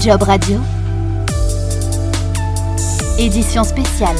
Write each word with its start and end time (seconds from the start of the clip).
Job 0.00 0.22
Radio. 0.22 0.60
Édition 3.18 3.64
spéciale. 3.64 4.14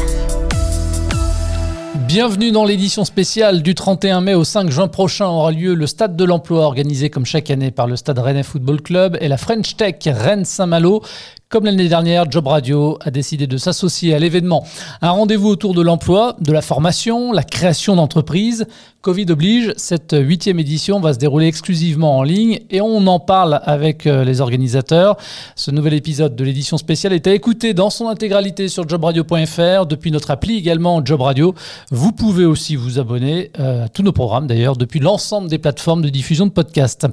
Bienvenue 2.09 2.51
dans 2.51 2.65
l'édition 2.65 3.05
spéciale 3.05 3.63
du 3.63 3.75
31 3.77 4.21
mai 4.23 4.35
au 4.35 4.43
5 4.43 4.71
juin 4.71 4.89
prochain 4.89 5.27
aura 5.27 5.53
lieu 5.53 5.75
le 5.75 5.87
Stade 5.87 6.17
de 6.17 6.25
l'Emploi 6.25 6.65
organisé 6.65 7.11
comme 7.11 7.27
chaque 7.27 7.51
année 7.51 7.71
par 7.71 7.87
le 7.87 7.95
Stade 7.95 8.19
Rennais 8.19 8.43
Football 8.43 8.83
Club 8.83 9.19
et 9.21 9.29
la 9.29 9.37
French 9.37 9.77
Tech 9.77 9.97
Rennes-Saint-Malo. 10.05 11.03
Comme 11.51 11.65
l'année 11.65 11.89
dernière, 11.89 12.31
Job 12.31 12.47
Radio 12.47 12.99
a 13.03 13.11
décidé 13.11 13.47
de 13.47 13.57
s'associer 13.57 14.13
à 14.13 14.19
l'événement. 14.19 14.67
Un 15.01 15.13
rendez-vous 15.13 15.49
autour 15.49 15.73
de 15.73 15.81
l'emploi, 15.81 16.37
de 16.41 16.53
la 16.53 16.61
formation, 16.61 17.33
la 17.33 17.43
création 17.43 17.97
d'entreprises. 17.97 18.67
Covid 19.01 19.25
oblige, 19.31 19.73
cette 19.79 20.15
huitième 20.15 20.59
édition 20.59 21.01
va 21.01 21.15
se 21.15 21.19
dérouler 21.19 21.47
exclusivement 21.47 22.19
en 22.19 22.23
ligne 22.23 22.61
et 22.69 22.83
on 22.83 23.07
en 23.07 23.19
parle 23.19 23.63
avec 23.65 24.07
euh, 24.07 24.25
les 24.25 24.43
organisateurs. 24.43 25.17
Ce 25.57 25.71
nouvel 25.71 25.95
épisode 25.95 26.37
de 26.37 26.45
l'édition 26.45 26.77
spéciale 26.77 27.15
est 27.15 27.27
à 27.27 27.33
écouter 27.33 27.73
dans 27.73 27.89
son 27.89 28.09
intégralité 28.09 28.69
sur 28.69 28.87
jobradio.fr, 28.87 29.87
depuis 29.87 30.11
notre 30.11 30.31
appli 30.31 30.59
également 30.59 31.03
Job 31.03 31.23
Radio. 31.23 31.55
Vous 31.91 32.13
pouvez 32.13 32.45
aussi 32.45 32.77
vous 32.77 32.99
abonner 32.99 33.53
euh, 33.59 33.87
à 33.87 33.89
tous 33.89 34.03
nos 34.03 34.13
programmes 34.13 34.49
d'ailleurs 34.49 34.77
depuis 34.77 35.01
l'ensemble 35.01 35.49
des 35.49 35.59
plateformes 35.59 36.03
de 36.03 36.11
diffusion 36.11 36.45
de 36.45 36.53
podcasts. 36.53 37.07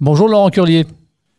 Bonjour 0.00 0.28
Laurent 0.28 0.50
Curlier. 0.50 0.86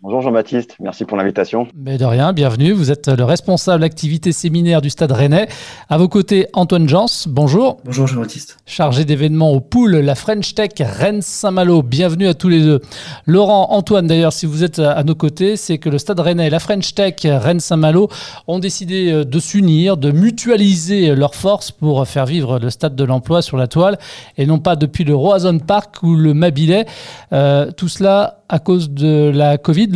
Bonjour 0.04 0.22
Jean-Baptiste, 0.22 0.78
merci 0.80 1.06
pour 1.06 1.16
l'invitation. 1.16 1.68
Mais 1.76 2.00
de 2.00 2.06
rien, 2.06 2.34
bienvenue. 2.34 2.72
Vous 2.72 2.90
êtes 2.90 3.08
le 3.08 3.24
responsable 3.24 3.84
activité 3.84 4.32
séminaire 4.32 4.82
du 4.82 4.90
Stade 4.90 5.12
Rennais. 5.12 5.48
À 5.90 6.00
vos 6.00 6.08
côtés, 6.08 6.48
Antoine 6.54 6.90
Jans, 6.90 7.06
bonjour. 7.28 7.78
Bonjour 7.86 8.08
Jean-Baptiste. 8.08 8.58
Chargé 8.66 9.06
d'événements 9.06 9.52
au 9.52 9.60
pool, 9.60 9.98
la 9.98 10.16
French 10.16 10.56
Tech 10.56 10.72
Rennes-Saint-Malo. 10.80 11.84
Bienvenue 11.84 12.28
à 12.28 12.34
tous 12.34 12.50
les 12.50 12.62
deux. 12.62 12.82
Laurent, 13.28 13.68
Antoine, 13.74 14.08
d'ailleurs, 14.08 14.34
si 14.34 14.48
vous 14.48 14.64
êtes 14.64 14.80
à 14.80 15.04
nos 15.04 15.14
côtés, 15.14 15.56
c'est 15.56 15.78
que 15.78 15.90
le 15.90 16.00
Stade 16.00 16.20
Rennais 16.20 16.48
et 16.48 16.50
la 16.50 16.60
French 16.60 16.96
Tech 16.96 17.18
Rennes-Saint-Malo 17.24 18.10
ont 18.48 18.58
décidé 18.58 19.12
euh, 19.12 19.24
de 19.24 19.40
s'unir, 19.40 19.98
de 19.98 20.10
mutualiser 20.10 21.14
leurs 21.14 21.36
forces 21.36 21.70
pour 21.70 22.08
faire 22.08 22.26
vivre 22.26 22.58
le 22.58 22.72
Stade 22.72 22.96
de 22.96 23.04
l'Emploi 23.04 23.44
sur 23.44 23.56
la 23.56 23.68
toile 23.68 24.00
et 24.40 24.48
non 24.48 24.58
pas 24.58 24.76
depuis 24.76 25.04
le 25.04 25.14
Roazhon 25.14 25.60
Park 25.60 26.02
ou 26.02 26.16
le 26.16 26.34
Mabilet. 26.34 26.88
Euh, 27.34 27.70
tout 27.70 27.88
cela 27.88 28.40
à 28.52 28.60
cause 28.60 28.90
de 28.90 29.32
la 29.34 29.58
Covid, 29.58 29.88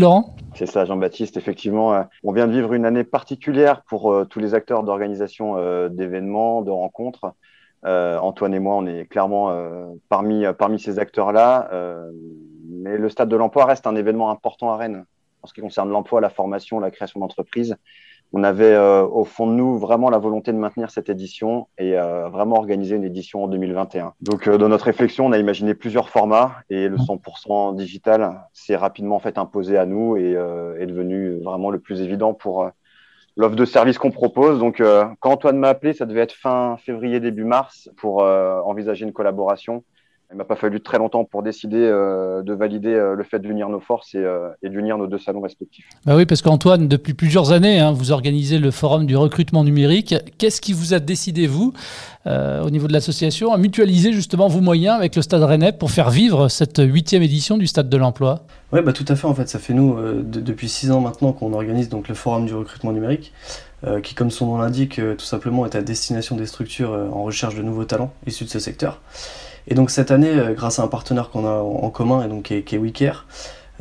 C'est 0.55 0.65
ça, 0.65 0.83
Jean-Baptiste. 0.83 1.37
Effectivement, 1.37 1.93
euh, 1.93 2.03
on 2.25 2.33
vient 2.33 2.47
de 2.47 2.51
vivre 2.51 2.73
une 2.73 2.85
année 2.85 3.05
particulière 3.05 3.81
pour 3.83 4.11
euh, 4.11 4.25
tous 4.25 4.41
les 4.41 4.53
acteurs 4.53 4.83
d'organisation 4.83 5.55
euh, 5.55 5.87
d'événements, 5.87 6.61
de 6.61 6.71
rencontres. 6.71 7.33
Antoine 7.83 8.53
et 8.55 8.59
moi, 8.59 8.75
on 8.75 8.87
est 8.87 9.05
clairement 9.05 9.55
parmi, 10.09 10.43
parmi 10.57 10.79
ces 10.79 10.97
acteurs-là. 10.97 11.69
mais 12.67 12.97
le 12.97 13.09
Stade 13.09 13.29
de 13.29 13.35
l'Emploi 13.35 13.65
reste 13.65 13.85
un 13.85 13.95
événement 13.95 14.31
important 14.31 14.71
à 14.71 14.77
Rennes 14.77 15.05
en 15.43 15.47
ce 15.47 15.53
qui 15.53 15.61
concerne 15.61 15.91
l'emploi, 15.91 16.19
la 16.19 16.31
formation, 16.31 16.79
la 16.79 16.89
création 16.89 17.19
d'entreprises 17.19 17.75
on 18.37 18.43
avait 18.43 18.73
euh, 18.73 19.07
au 19.07 19.23
fond 19.23 19.47
de 19.47 19.53
nous 19.53 19.79
vraiment 19.79 20.09
la 20.09 20.17
volonté 20.17 20.51
de 20.51 20.57
maintenir 20.57 20.91
cette 20.91 21.09
édition 21.09 21.69
et 21.77 21.97
euh, 21.97 22.27
vraiment 22.27 22.57
organiser 22.57 22.97
une 22.97 23.05
édition 23.05 23.45
en 23.45 23.47
2021. 23.47 24.13
Donc 24.19 24.49
euh, 24.49 24.57
dans 24.57 24.67
notre 24.67 24.83
réflexion, 24.83 25.25
on 25.25 25.31
a 25.31 25.37
imaginé 25.37 25.73
plusieurs 25.73 26.09
formats 26.09 26.57
et 26.69 26.89
le 26.89 26.97
100% 26.97 27.77
digital 27.77 28.41
s'est 28.51 28.75
rapidement 28.75 29.19
fait 29.19 29.37
imposer 29.37 29.77
à 29.77 29.85
nous 29.85 30.17
et 30.17 30.31
est 30.31 30.85
devenu 30.85 31.37
vraiment 31.41 31.69
le 31.69 31.79
plus 31.79 32.01
évident 32.01 32.33
pour 32.33 32.69
l'offre 33.37 33.55
de 33.55 33.65
service 33.65 33.97
qu'on 33.97 34.11
propose. 34.11 34.59
Donc 34.59 34.83
quand 35.19 35.31
Antoine 35.31 35.57
m'a 35.57 35.69
appelé, 35.69 35.93
ça 35.93 36.05
devait 36.05 36.19
être 36.19 36.33
fin 36.33 36.75
février 36.77 37.21
début 37.21 37.45
mars 37.45 37.89
pour 37.95 38.21
envisager 38.21 39.05
une 39.05 39.13
collaboration. 39.13 39.85
Il 40.31 40.37
m'a 40.37 40.43
pas 40.43 40.55
fallu 40.55 40.81
très 40.81 40.97
longtemps 40.97 41.23
pour 41.23 41.43
décider 41.43 41.77
euh, 41.77 42.41
de 42.41 42.53
valider 42.53 42.93
euh, 42.93 43.13
le 43.13 43.23
fait 43.23 43.37
d'unir 43.39 43.69
nos 43.69 43.79
forces 43.79 44.15
et, 44.15 44.17
euh, 44.17 44.49
d'unir 44.63 44.97
nos 44.97 45.05
deux 45.05 45.19
salons 45.19 45.41
respectifs. 45.41 45.87
Bah 46.05 46.15
oui, 46.15 46.25
parce 46.25 46.41
qu'Antoine, 46.41 46.87
depuis 46.87 47.13
plusieurs 47.13 47.51
années, 47.51 47.79
hein, 47.79 47.91
vous 47.91 48.11
organisez 48.11 48.57
le 48.57 48.71
forum 48.71 49.05
du 49.05 49.15
recrutement 49.15 49.63
numérique. 49.63 50.15
Qu'est-ce 50.39 50.61
qui 50.61 50.73
vous 50.73 50.95
a 50.95 50.99
décidé, 50.99 51.45
vous, 51.45 51.73
au 52.25 52.69
niveau 52.71 52.87
de 52.87 52.93
l'association, 52.93 53.53
à 53.53 53.57
mutualiser 53.57 54.13
justement 54.13 54.47
vos 54.47 54.61
moyens 54.61 54.95
avec 54.97 55.15
le 55.15 55.21
Stade 55.21 55.43
Rennais 55.43 55.71
pour 55.71 55.91
faire 55.91 56.09
vivre 56.09 56.47
cette 56.47 56.81
huitième 56.83 57.21
édition 57.21 57.57
du 57.57 57.67
Stade 57.67 57.87
de 57.87 57.97
l'Emploi? 57.97 58.41
Oui, 58.73 58.81
bah, 58.81 58.93
tout 58.93 59.05
à 59.07 59.15
fait. 59.15 59.27
En 59.27 59.35
fait, 59.35 59.47
ça 59.47 59.59
fait 59.59 59.73
nous, 59.73 59.95
depuis 60.23 60.67
six 60.67 60.89
ans 60.89 61.01
maintenant, 61.01 61.33
qu'on 61.33 61.53
organise 61.53 61.87
donc 61.87 62.07
le 62.07 62.15
forum 62.15 62.47
du 62.47 62.55
recrutement 62.55 62.91
numérique. 62.93 63.31
qui, 64.01 64.15
comme 64.15 64.31
son 64.31 64.47
nom 64.47 64.57
l'indique, 64.57 64.95
tout 64.95 65.25
simplement 65.25 65.67
est 65.67 65.75
à 65.75 65.81
destination 65.81 66.35
des 66.35 66.47
structures 66.47 66.91
en 66.91 67.23
recherche 67.23 67.55
de 67.55 67.61
nouveaux 67.61 67.85
talents 67.85 68.11
issus 68.25 68.45
de 68.45 68.49
ce 68.49 68.59
secteur. 68.59 69.01
Et 69.67 69.73
donc 69.73 69.89
cette 69.89 70.11
année, 70.11 70.31
euh, 70.31 70.53
grâce 70.53 70.79
à 70.79 70.83
un 70.83 70.87
partenaire 70.87 71.29
qu'on 71.29 71.45
a 71.45 71.57
en 71.57 71.89
commun, 71.89 72.23
et 72.23 72.29
donc 72.29 72.43
qui 72.43 72.55
est, 72.55 72.61
qui 72.63 72.77
WeCare, 72.77 73.25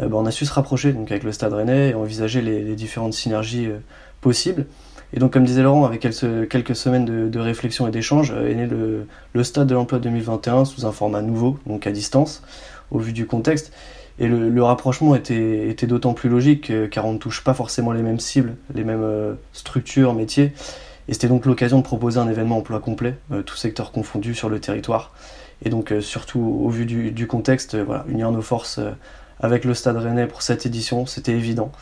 euh, 0.01 0.09
bah, 0.09 0.17
on 0.19 0.27
a 0.27 0.31
su 0.31 0.47
se 0.47 0.53
rapprocher 0.53 0.93
donc, 0.93 1.11
avec 1.11 1.25
le 1.25 1.33
Stade 1.33 1.53
Rennais 1.53 1.91
et 1.91 1.95
envisager 1.95 2.41
les, 2.41 2.75
différentes 2.75 3.15
synergies 3.15 3.67
euh, 3.67 3.79
possibles. 4.21 4.67
Et 5.13 5.21
donc, 5.21 5.33
comme 5.33 5.45
disait 5.45 5.63
Laurent, 5.63 5.85
avec 5.85 6.01
quelques 6.01 6.75
semaines 6.75 7.31
de, 7.31 7.39
réflexion 7.39 7.87
et 7.87 7.93
d'échange, 7.93 8.33
est 8.33 8.55
né 8.55 8.67
le, 8.67 9.45
Stade 9.45 9.69
de 9.69 9.75
l'Emploi 9.75 10.01
2021 10.01 10.65
sous 10.65 10.87
un 10.87 10.93
format 10.93 11.23
nouveau, 11.23 11.57
donc 11.67 11.87
à 11.87 11.93
distance, 11.93 12.43
au 12.91 12.99
vu 12.99 13.13
du 13.13 13.25
contexte. 13.25 13.73
Et 14.19 14.27
le, 14.27 14.63
rapprochement 14.65 15.15
était, 15.15 15.69
était 15.69 15.87
d'autant 15.87 16.15
plus 16.15 16.29
logique 16.29 16.73
car 16.91 17.07
on 17.07 17.13
ne 17.13 17.19
touche 17.19 17.45
pas 17.45 17.55
forcément 17.55 17.93
les 17.93 18.03
mêmes 18.03 18.19
cibles, 18.19 18.57
les 18.75 18.83
mêmes 18.83 19.37
structures, 19.53 20.15
métiers. 20.15 20.53
Et 21.07 21.13
c'était 21.13 21.29
donc 21.29 21.47
l'occasion 21.47 21.79
de 21.79 21.85
proposer 21.85 22.19
un 22.19 22.29
événement 22.29 22.57
emploi 22.57 22.81
complet, 22.81 23.15
tout 23.47 23.57
secteur 23.57 23.93
confondu 23.93 24.35
sur 24.35 24.49
le 24.49 24.59
territoire. 24.59 25.13
Et 25.63 25.71
donc, 25.71 25.93
euh, 25.93 26.01
surtout 26.01 26.41
au 26.41 26.69
vu 26.69 26.85
du, 26.87 27.27
contexte, 27.27 27.75
euh, 27.75 27.85
voilà, 27.85 28.05
unir 28.09 28.31
nos 28.31 28.43
forces 28.43 28.79
euh, 28.79 28.91
avec 29.41 29.65
le 29.65 29.75
Stade 29.75 29.97
Rennais 29.97 30.27
pour 30.27 30.43
cette 30.43 30.67
édition, 30.67 31.07
c'était 31.07 31.33
évident. 31.33 31.73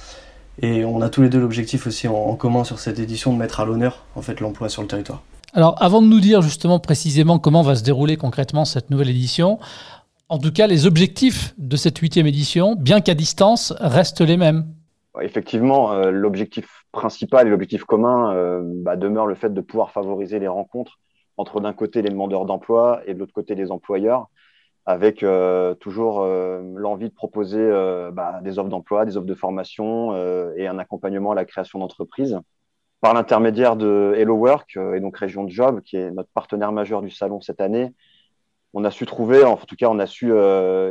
Et 0.60 0.84
on 0.84 1.00
a 1.00 1.09
tous 1.09 1.22
les 1.22 1.28
deux 1.28 1.41
l'objectif 1.41 1.87
aussi 1.87 2.09
en, 2.09 2.34
commun 2.37 2.65
sur 2.65 2.78
cette 2.78 2.99
édition 2.99 3.32
de 3.32 3.38
mettre 3.38 3.61
à 3.61 3.65
l'honneur 3.65 4.05
en 4.16 4.22
fait 4.22 4.41
l'emploi 4.41 4.69
sur 4.69 4.82
le 4.82 4.88
territoire. 4.88 5.22
Alors, 5.55 5.82
avant 5.82 6.03
de 6.03 6.06
nous 6.06 6.21
dire 6.21 6.43
justement 6.43 6.78
précisément 6.78 7.38
comment 7.38 7.62
va 7.62 7.75
se 7.75 7.82
dérouler 7.82 8.16
concrètement 8.16 8.65
cette 8.65 8.91
nouvelle 8.91 9.11
édition, 9.11 9.59
en 10.28 10.38
tout 10.38 10.53
cas, 10.53 10.66
les 10.66 10.87
objectifs 10.87 11.55
de 11.59 11.77
cette 11.77 11.99
huitième 11.99 12.27
édition, 12.27 12.75
bien 12.75 13.00
qu'à 13.00 13.15
distance, 13.15 13.75
restent 13.81 14.22
les 14.22 14.38
mêmes. 14.38 14.66
Effectivement, 15.21 15.93
l'objectif 16.06 16.87
principal 16.91 17.47
et 17.47 17.50
l'objectif 17.50 17.84
commun 17.84 18.62
bah, 18.62 18.97
demeure 18.97 19.27
le 19.27 19.34
fait 19.34 19.53
de 19.53 19.61
pouvoir 19.61 19.91
favoriser 19.91 20.38
les 20.38 20.49
rencontres 20.49 20.99
entre 21.37 21.60
d'un 21.60 21.72
côté 21.72 22.03
les 22.03 22.10
demandeurs 22.10 22.44
d'emploi 22.44 23.00
et 23.06 23.15
de 23.15 23.19
l'autre 23.19 23.32
côté 23.32 23.54
les 23.54 23.70
employeurs, 23.70 24.28
avec 24.84 25.22
euh, 25.22 25.75
toujours 25.75 26.20
euh, 26.20 26.60
l'envie 26.75 27.09
de 27.09 27.15
proposer 27.15 27.60
euh, 27.60 28.10
bah, 28.10 28.41
des 28.43 28.59
offres 28.59 28.69
d'emploi, 28.69 29.04
des 29.04 29.16
offres 29.16 29.26
de 29.26 29.34
formation 29.34 30.16
et 30.56 30.66
un 30.66 30.78
accompagnement 30.78 31.32
à 31.32 31.34
la 31.34 31.44
création 31.44 31.78
d'entreprises. 31.78 32.38
Par 33.00 33.15
l'intermédiaire 33.15 33.76
de 33.76 34.15
Hello 34.16 34.34
Work 34.37 34.76
et 34.76 35.00
donc 35.00 35.16
Région 35.16 35.43
de 35.43 35.50
Job, 35.50 35.81
qui 35.81 35.97
est 35.97 36.12
notre 36.12 36.31
partenaire 36.34 36.70
majeur 36.70 37.03
du 37.03 37.10
salon 37.10 37.41
cette 37.41 37.60
année, 37.60 37.93
on 38.75 38.84
a 38.84 38.93
su 38.93 39.06
trouver, 39.06 39.43
en 39.44 39.56
tout 39.56 39.75
cas, 39.75 39.88
on 39.88 39.99
a 39.99 40.06
su 40.06 40.32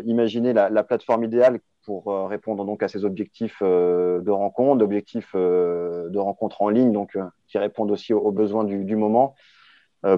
imaginer 0.05 0.51
la, 0.51 0.83
plateforme 0.83 1.23
idéale 1.23 1.61
pour 1.85 2.07
répondre 2.27 2.65
donc 2.65 2.83
à 2.83 2.89
ces 2.89 3.05
objectifs 3.05 3.61
de 3.61 4.29
rencontre, 4.29 4.79
d'objectifs 4.79 5.33
de 5.33 6.17
rencontre 6.17 6.61
en 6.63 6.69
ligne, 6.69 6.91
donc 6.91 7.17
qui 7.47 7.57
répondent 7.57 7.91
aussi 7.91 8.13
aux, 8.13 8.31
besoins 8.31 8.65
du 8.65 8.95
moment 8.97 9.35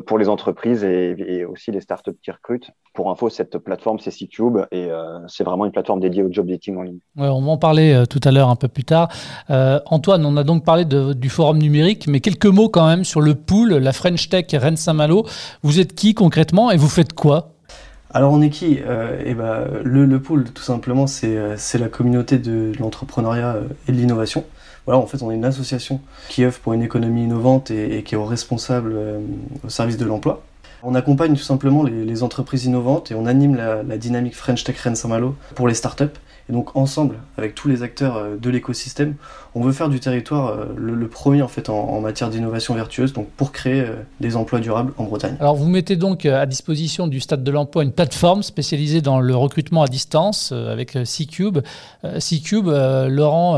pour 0.05 0.17
les 0.17 0.29
entreprises 0.29 0.83
et, 0.83 1.45
aussi 1.45 1.71
les 1.71 1.81
startups 1.81 2.15
qui 2.23 2.31
recrutent. 2.31 2.71
Pour 2.93 3.09
info, 3.11 3.29
cette 3.29 3.57
plateforme, 3.57 3.99
c'est 3.99 4.11
C-Cube 4.11 4.59
et 4.71 4.85
euh, 4.89 5.19
c'est 5.27 5.43
vraiment 5.43 5.65
une 5.65 5.71
plateforme 5.71 5.99
dédiée 5.99 6.23
au 6.23 6.31
job 6.31 6.47
dating 6.47 6.77
en 6.77 6.83
ligne. 6.83 6.99
Ouais, 7.17 7.27
on 7.27 7.41
va 7.41 7.51
en 7.51 7.57
parler 7.57 7.93
euh, 7.93 8.05
tout 8.05 8.21
à 8.23 8.31
l'heure 8.31 8.49
un 8.49 8.55
peu 8.55 8.67
plus 8.67 8.85
tard. 8.85 9.09
Antoine, 9.49 10.25
on 10.25 10.37
a 10.37 10.43
donc 10.43 10.63
parlé 10.63 10.85
de, 10.85 11.13
du 11.13 11.29
forum 11.29 11.57
numérique, 11.57 12.07
mais 12.07 12.19
quelques 12.19 12.45
mots 12.45 12.69
quand 12.69 12.87
même 12.87 13.03
sur 13.03 13.19
le 13.19 13.35
pool, 13.35 13.73
la 13.73 13.91
French 13.91 14.29
Tech 14.29 14.45
Rennes-Saint-Malo. 14.53 15.25
Vous 15.63 15.79
êtes 15.79 15.93
qui 15.95 16.13
concrètement 16.13 16.71
et 16.71 16.77
vous 16.77 16.89
faites 16.89 17.13
quoi? 17.13 17.49
Alors 18.11 18.31
on 18.31 18.41
est 18.41 18.51
qui? 18.51 18.79
Eh 19.25 19.33
ben, 19.33 19.65
le, 19.83 20.05
le 20.05 20.21
pool, 20.21 20.45
tout 20.45 20.63
simplement, 20.63 21.07
c'est 21.07 21.77
la 21.79 21.89
communauté 21.89 22.37
de 22.37 22.71
l'entrepreneuriat 22.79 23.57
et 23.87 23.91
de 23.91 23.97
l'innovation 23.97 24.45
voilà, 24.85 24.99
en 24.99 25.05
fait, 25.05 25.21
on 25.21 25.31
est 25.31 25.35
une 25.35 25.45
association 25.45 26.01
qui 26.29 26.43
œuvre 26.43 26.59
pour 26.59 26.73
une 26.73 26.83
économie 26.83 27.23
innovante 27.23 27.71
et, 27.71 28.03
qui 28.03 28.15
est 28.15 28.17
responsable 28.17 28.91
euh, 28.95 29.19
au 29.65 29.69
service 29.69 29.97
de 29.97 30.05
l'emploi. 30.05 30.43
On 30.85 30.95
accompagne 30.95 31.33
tout 31.33 31.43
simplement 31.43 31.83
les, 31.83 32.23
entreprises 32.23 32.65
innovantes 32.65 33.09
et 33.11 33.15
on 33.15 33.25
anime 33.25 33.55
la, 33.55 33.83
la 33.83 33.97
dynamique 33.97 34.35
French 34.35 34.65
Tech 34.65 34.77
Rennes 34.79 34.97
Saint-Malo 34.97 35.35
pour 35.55 35.69
les 35.69 35.73
startups 35.73 36.11
et 36.49 36.53
donc 36.53 36.75
ensemble, 36.75 37.15
avec 37.37 37.55
tous 37.55 37.69
les 37.69 37.83
acteurs 37.83 38.17
euh, 38.17 38.35
de 38.35 38.49
l'écosystème, 38.49 39.15
on 39.55 39.61
veut 39.61 39.71
faire 39.71 39.87
du 39.87 39.99
territoire 39.99 40.49
euh, 40.49 40.65
le, 40.75 41.07
premier 41.07 41.41
en 41.41 42.01
matière 42.01 42.29
d'innovation 42.29 42.73
vertueuse, 42.73 43.13
donc 43.13 43.29
pour 43.29 43.51
créer 43.51 43.81
euh, 43.81 43.95
des 44.19 44.35
emplois 44.35 44.59
durables 44.59 44.93
en 44.97 45.05
Bretagne. 45.05 45.37
Alors 45.39 45.55
vous 45.55 45.67
mettez 45.67 45.95
donc 45.95 46.25
à 46.25 46.45
disposition 46.45 47.07
du 47.07 47.19
Stade 47.19 47.43
de 47.43 47.51
l'Emploi 47.51 47.83
une 47.83 47.93
plateforme 47.93 48.43
spécialisée 48.43 49.01
dans 49.01 49.19
le 49.19 49.35
recrutement 49.35 49.83
à 49.83 49.87
distance 49.87 50.51
avec 50.51 50.97
C-Cube. 51.05 51.59
C-Cube, 52.19 52.67
Laurent, 52.67 53.57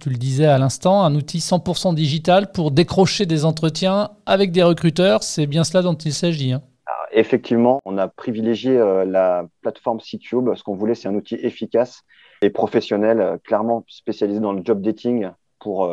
tu 0.00 0.10
le 0.10 0.16
disais 0.16 0.46
à 0.46 0.58
l'instant, 0.58 1.04
un 1.04 1.14
outil 1.14 1.38
100% 1.38 1.94
digital 1.94 2.52
pour 2.52 2.70
décrocher 2.70 3.26
des 3.26 3.44
entretiens 3.44 4.10
avec 4.26 4.52
des 4.52 4.62
recruteurs. 4.62 5.22
C'est 5.22 5.46
bien 5.46 5.64
cela 5.64 5.82
dont 5.82 5.94
il 5.94 6.12
s'agit. 6.12 6.52
Hein 6.52 6.62
effectivement, 7.14 7.80
on 7.84 7.98
a 7.98 8.08
privilégié 8.08 8.78
euh, 8.78 9.04
la 9.04 9.46
plateforme 9.62 10.00
C-Cube. 10.00 10.54
Ce 10.54 10.62
qu'on 10.62 10.74
voulait, 10.74 10.94
c'est 10.94 11.08
un 11.08 11.14
outil 11.14 11.36
efficace 11.36 12.02
et 12.42 12.50
professionnel, 12.50 13.20
euh, 13.20 13.38
clairement 13.38 13.84
spécialisé 13.88 14.40
dans 14.40 14.52
le 14.52 14.62
job 14.64 14.82
dating 14.82 15.30
pour 15.60 15.88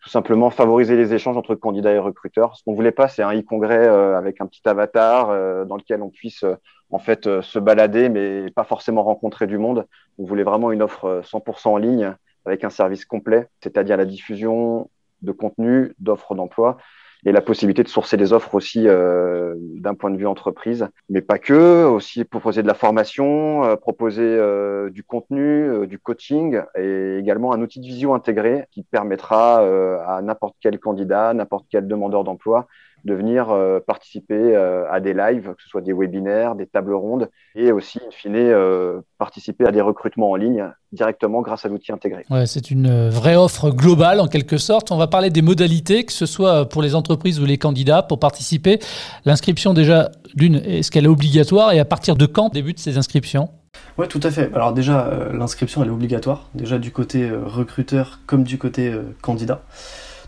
tout 0.00 0.08
simplement 0.08 0.48
favoriser 0.48 0.96
les 0.96 1.12
échanges 1.12 1.36
entre 1.36 1.54
candidats 1.54 1.92
et 1.92 1.98
recruteurs. 1.98 2.56
Ce 2.56 2.64
qu'on 2.64 2.74
voulait 2.74 2.90
pas, 2.90 3.08
c'est 3.08 3.22
un 3.22 3.38
e-congrès 3.38 3.86
avec 3.86 4.40
un 4.40 4.46
petit 4.46 4.66
avatar 4.66 5.26
dans 5.66 5.76
lequel 5.76 6.00
on 6.00 6.08
puisse 6.08 6.42
en 6.90 6.98
fait 6.98 7.42
se 7.42 7.58
balader, 7.58 8.08
mais 8.08 8.50
pas 8.50 8.64
forcément 8.64 9.02
rencontrer 9.02 9.46
du 9.46 9.58
monde. 9.58 9.86
On 10.16 10.24
voulait 10.24 10.42
vraiment 10.42 10.72
une 10.72 10.80
offre 10.80 11.20
100% 11.22 11.68
en 11.68 11.76
ligne 11.76 12.14
avec 12.46 12.64
un 12.64 12.70
service 12.70 13.04
complet, 13.04 13.48
c'est-à-dire 13.60 13.98
la 13.98 14.06
diffusion 14.06 14.88
de 15.20 15.32
contenu, 15.32 15.94
d'offres 15.98 16.34
d'emploi 16.34 16.78
et 17.24 17.32
la 17.32 17.40
possibilité 17.40 17.82
de 17.82 17.88
sourcer 17.88 18.16
des 18.16 18.32
offres 18.32 18.54
aussi 18.54 18.86
euh, 18.86 19.54
d'un 19.58 19.94
point 19.94 20.10
de 20.10 20.16
vue 20.16 20.26
entreprise, 20.26 20.86
mais 21.08 21.22
pas 21.22 21.38
que, 21.38 21.84
aussi 21.84 22.24
proposer 22.24 22.62
de 22.62 22.66
la 22.66 22.74
formation, 22.74 23.64
euh, 23.64 23.76
proposer 23.76 24.22
euh, 24.22 24.90
du 24.90 25.02
contenu, 25.02 25.86
du 25.86 25.98
coaching 25.98 26.60
et 26.76 27.16
également 27.18 27.52
un 27.52 27.62
outil 27.62 27.80
de 27.80 27.86
visio 27.86 28.12
intégré 28.14 28.66
qui 28.70 28.82
permettra 28.82 29.60
à 30.06 30.20
n'importe 30.22 30.56
quel 30.60 30.78
candidat, 30.78 31.32
n'importe 31.34 31.66
quel 31.70 31.86
demandeur 31.86 32.24
d'emploi 32.24 32.66
de 33.04 33.14
venir 33.14 33.50
euh, 33.50 33.80
participer 33.80 34.34
euh, 34.34 34.90
à 34.90 35.00
des 35.00 35.12
lives, 35.12 35.52
que 35.56 35.62
ce 35.62 35.68
soit 35.68 35.82
des 35.82 35.92
webinaires, 35.92 36.54
des 36.54 36.66
tables 36.66 36.94
rondes, 36.94 37.28
et 37.54 37.70
aussi, 37.70 37.98
in 37.98 38.10
fine, 38.10 38.34
euh, 38.36 39.00
participer 39.18 39.66
à 39.66 39.72
des 39.72 39.80
recrutements 39.80 40.30
en 40.30 40.36
ligne 40.36 40.70
directement 40.92 41.42
grâce 41.42 41.66
à 41.66 41.68
l'outil 41.68 41.92
intégré. 41.92 42.24
Ouais, 42.30 42.46
c'est 42.46 42.70
une 42.70 43.08
vraie 43.10 43.36
offre 43.36 43.70
globale 43.70 44.20
en 44.20 44.26
quelque 44.26 44.56
sorte. 44.56 44.90
On 44.90 44.96
va 44.96 45.06
parler 45.06 45.30
des 45.30 45.42
modalités, 45.42 46.04
que 46.04 46.12
ce 46.12 46.24
soit 46.24 46.68
pour 46.68 46.82
les 46.82 46.94
entreprises 46.94 47.40
ou 47.40 47.44
les 47.44 47.58
candidats, 47.58 48.02
pour 48.02 48.18
participer. 48.18 48.78
L'inscription 49.24 49.74
déjà, 49.74 50.10
d'une, 50.34 50.56
est-ce 50.56 50.90
qu'elle 50.90 51.04
est 51.04 51.08
obligatoire 51.08 51.72
et 51.72 51.80
à 51.80 51.84
partir 51.84 52.16
de 52.16 52.26
quand 52.26 52.48
débutent 52.48 52.78
ces 52.78 52.96
inscriptions? 52.96 53.50
Oui, 53.98 54.08
tout 54.08 54.20
à 54.22 54.30
fait. 54.30 54.50
Alors 54.54 54.72
déjà, 54.72 55.10
l'inscription, 55.32 55.82
elle 55.82 55.88
est 55.88 55.92
obligatoire, 55.92 56.48
déjà 56.54 56.78
du 56.78 56.92
côté 56.92 57.28
recruteur 57.30 58.20
comme 58.26 58.44
du 58.44 58.56
côté 58.56 58.92
candidat. 59.20 59.62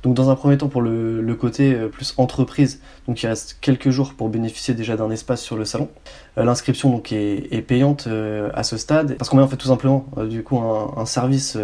Donc 0.07 0.15
dans 0.15 0.31
un 0.31 0.37
premier 0.37 0.57
temps 0.57 0.69
pour 0.69 0.83
le, 0.83 1.37
côté 1.37 1.75
euh, 1.75 1.89
plus 1.89 2.15
entreprise, 2.17 2.81
donc 3.09 3.21
il 3.25 3.27
reste 3.27 3.59
quelques 3.61 3.91
jours 3.91 4.15
pour 4.15 4.29
bénéficier 4.29 4.73
déjà 4.73 4.97
d'un 4.97 5.11
espace 5.11 5.43
sur 5.43 5.57
le 5.57 5.65
salon. 5.65 5.89
Euh, 6.39 6.45
l'inscription 6.45 7.03
est, 7.11 7.67
payante 7.67 8.07
euh, 8.07 8.49
à 8.55 8.63
ce 8.63 8.77
stade 8.77 9.17
parce 9.19 9.29
qu'on 9.29 9.39
met 9.39 9.43
en 9.43 9.49
fait 9.49 9.57
tout 9.57 9.67
simplement 9.67 10.07
du 10.31 10.45
coup 10.45 10.59
un 10.59 11.07
service 11.07 11.59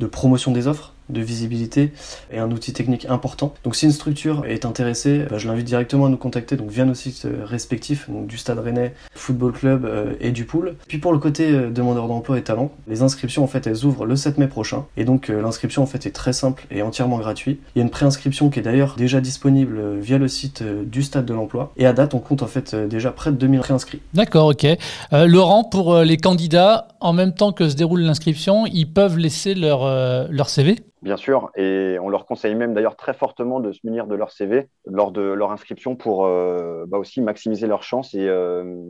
de 0.00 0.06
promotion 0.06 0.52
des 0.52 0.68
offres 0.68 0.91
de 1.12 1.20
visibilité 1.20 1.92
et 2.30 2.38
un 2.38 2.50
outil 2.50 2.72
technique 2.72 3.06
important. 3.08 3.54
Donc 3.64 3.76
si 3.76 3.86
une 3.86 3.92
structure 3.92 4.44
est 4.46 4.64
intéressée, 4.64 5.24
bah, 5.30 5.38
je 5.38 5.48
l'invite 5.48 5.66
directement 5.66 6.06
à 6.06 6.08
nous 6.08 6.16
contacter 6.16 6.56
donc 6.56 6.70
via 6.70 6.84
nos 6.84 6.94
sites 6.94 7.24
euh, 7.24 7.44
respectifs, 7.44 8.08
donc 8.10 8.26
du 8.26 8.38
Stade 8.38 8.58
Rennais, 8.58 8.94
Football 9.14 9.52
Club 9.52 9.84
euh, 9.84 10.14
et 10.20 10.30
du 10.30 10.44
Pool. 10.44 10.74
Puis 10.88 10.98
pour 10.98 11.12
le 11.12 11.18
côté 11.18 11.50
euh, 11.50 11.70
demandeur 11.70 12.08
d'emploi 12.08 12.38
et 12.38 12.42
talent, 12.42 12.72
les 12.88 13.02
inscriptions 13.02 13.44
en 13.44 13.46
fait 13.46 13.66
elles 13.66 13.84
ouvrent 13.84 14.06
le 14.06 14.16
7 14.16 14.38
mai 14.38 14.48
prochain 14.48 14.84
et 14.96 15.04
donc 15.04 15.28
l'inscription 15.28 15.82
en 15.82 15.86
fait 15.86 16.06
est 16.06 16.10
très 16.12 16.32
simple 16.32 16.66
et 16.70 16.82
entièrement 16.82 17.18
gratuite. 17.18 17.60
Il 17.74 17.78
y 17.78 17.82
a 17.82 17.84
une 17.84 17.90
préinscription 17.90 18.50
qui 18.50 18.58
est 18.58 18.62
d'ailleurs 18.62 18.94
déjà 18.96 19.20
disponible 19.20 19.98
via 19.98 20.18
le 20.18 20.28
site 20.28 20.62
du 20.62 21.02
Stade 21.02 21.26
de 21.26 21.34
l'Emploi 21.34 21.72
et 21.76 21.86
à 21.86 21.92
date 21.92 22.14
on 22.14 22.18
compte 22.18 22.42
en 22.42 22.46
fait 22.46 22.74
déjà 22.74 23.10
près 23.10 23.30
de 23.30 23.36
2000 23.36 23.60
préinscrits. 23.60 24.00
D'accord, 24.14 24.48
ok. 24.48 24.66
Laurent, 25.12 25.64
pour 25.64 26.00
les 26.00 26.16
candidats, 26.16 26.88
en 27.00 27.12
même 27.12 27.34
temps 27.34 27.52
que 27.52 27.68
se 27.68 27.74
déroule 27.74 28.00
l'inscription, 28.00 28.66
ils 28.66 28.90
peuvent 28.90 29.18
laisser 29.18 29.54
leur, 29.54 29.86
leur 30.30 30.48
CV 30.48 30.76
Bien 31.02 31.16
sûr, 31.16 31.50
et 31.56 31.98
on 32.00 32.08
leur 32.08 32.26
conseille 32.26 32.54
même 32.54 32.74
d'ailleurs 32.74 32.94
très 32.94 33.12
fortement 33.12 33.58
de 33.58 33.72
se 33.72 33.80
munir 33.82 34.06
de 34.06 34.14
leur 34.14 34.30
CV 34.30 34.68
lors 34.86 35.10
de 35.10 35.20
leur 35.20 35.50
inscription 35.50 35.96
pour 35.96 36.24
euh, 36.24 36.84
bah 36.86 36.96
aussi 36.96 37.20
maximiser 37.20 37.66
leurs 37.66 37.82
chances 37.82 38.14
et 38.14 38.28
euh, 38.28 38.80